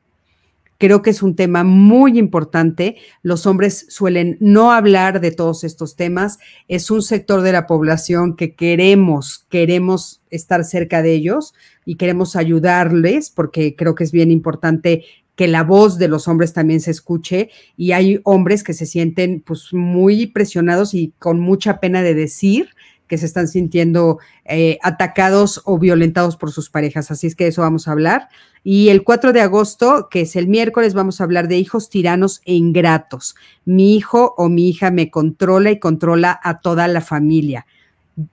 [0.78, 2.98] Creo que es un tema muy importante.
[3.22, 6.38] Los hombres suelen no hablar de todos estos temas.
[6.68, 11.54] Es un sector de la población que queremos, queremos estar cerca de ellos
[11.86, 15.06] y queremos ayudarles porque creo que es bien importante
[15.36, 19.42] que la voz de los hombres también se escuche y hay hombres que se sienten
[19.42, 22.70] pues muy presionados y con mucha pena de decir
[23.08, 27.12] que se están sintiendo eh, atacados o violentados por sus parejas.
[27.12, 28.30] Así es que eso vamos a hablar.
[28.64, 32.42] Y el 4 de agosto, que es el miércoles, vamos a hablar de hijos tiranos
[32.46, 33.36] e ingratos.
[33.64, 37.66] Mi hijo o mi hija me controla y controla a toda la familia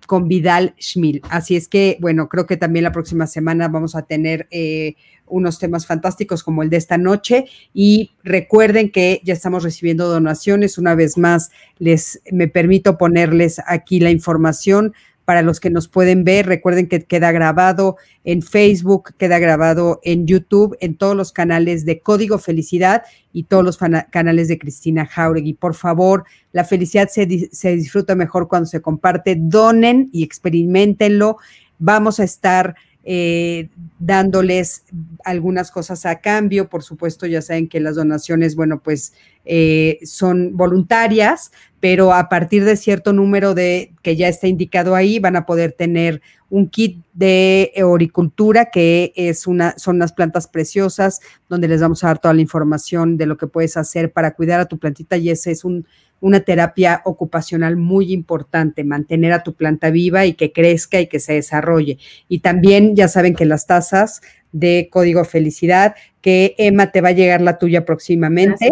[0.07, 1.23] con Vidal Schmil.
[1.29, 4.95] Así es que, bueno, creo que también la próxima semana vamos a tener eh,
[5.27, 7.47] unos temas fantásticos como el de esta noche.
[7.75, 10.79] Y recuerden que ya estamos recibiendo donaciones.
[10.79, 14.95] Una vez más, les me permito ponerles aquí la información
[15.25, 20.27] para los que nos pueden ver, recuerden que queda grabado en Facebook, queda grabado en
[20.27, 23.03] YouTube, en todos los canales de Código Felicidad
[23.33, 23.79] y todos los
[24.11, 25.55] canales de Cristina Jauregui.
[25.55, 29.37] Por favor, la felicidad se, se disfruta mejor cuando se comparte.
[29.39, 31.39] Donen y experimentenlo.
[31.79, 34.85] Vamos a estar eh, dándoles
[35.25, 36.69] algunas cosas a cambio.
[36.69, 41.51] Por supuesto, ya saben que las donaciones, bueno, pues eh, son voluntarias,
[41.81, 45.73] pero a partir de cierto número de que ya está indicado ahí, van a poder
[45.73, 52.05] tener un kit de eoricultura, que es una, son unas plantas preciosas, donde les vamos
[52.05, 55.17] a dar toda la información de lo que puedes hacer para cuidar a tu plantita,
[55.17, 55.87] y ese es un
[56.23, 61.19] una terapia ocupacional muy importante, mantener a tu planta viva y que crezca y que
[61.19, 61.99] se desarrolle.
[62.29, 67.13] Y también ya saben que las tasas de código felicidad, que Emma te va a
[67.13, 68.71] llegar la tuya próximamente.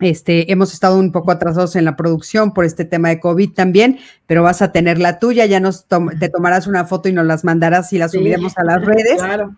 [0.00, 3.98] Este, hemos estado un poco atrasados en la producción por este tema de COVID también,
[4.26, 7.44] pero vas a tener la tuya, ya nos te tomarás una foto y nos las
[7.44, 9.16] mandarás y las subiremos a las redes.
[9.16, 9.56] Claro.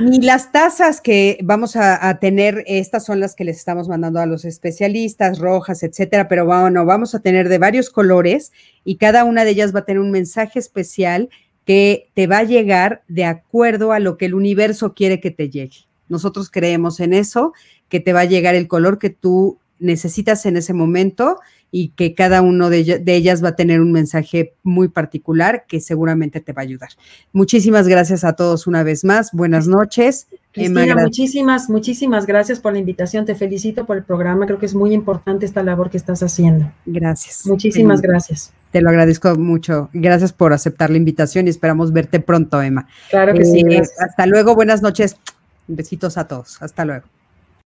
[0.00, 4.26] Y las tazas que vamos a, tener, estas son las que les estamos mandando a
[4.26, 8.52] los especialistas, rojas, etcétera, pero bueno, vamos a tener de varios colores
[8.84, 11.28] y cada una de ellas va a tener un mensaje especial
[11.66, 15.50] que te va a llegar de acuerdo a lo que el universo quiere que te
[15.50, 15.86] llegue.
[16.08, 17.52] Nosotros creemos en eso
[17.90, 21.40] que te va a llegar el color que tú necesitas en ese momento
[21.72, 26.40] y que cada uno de, ellas va a tener un mensaje muy particular que seguramente
[26.40, 26.90] te va a ayudar.
[27.32, 29.30] Muchísimas gracias a todos una vez más.
[29.32, 30.26] Buenas noches.
[30.52, 33.24] Cristina, muchísimas, muchísimas gracias por la invitación.
[33.24, 34.46] Te felicito por el programa.
[34.46, 36.72] Creo que es muy importante esta labor que estás haciendo.
[36.86, 37.46] Gracias.
[37.46, 38.52] Muchísimas gracias.
[38.72, 39.90] Te lo agradezco mucho.
[39.92, 42.88] Gracias por aceptar la invitación y esperamos verte pronto, Emma.
[43.10, 43.62] Claro que sí.
[43.76, 44.56] Hasta luego.
[44.56, 45.16] Buenas noches.
[45.68, 46.60] Besitos a todos.
[46.60, 47.19] Hasta luego.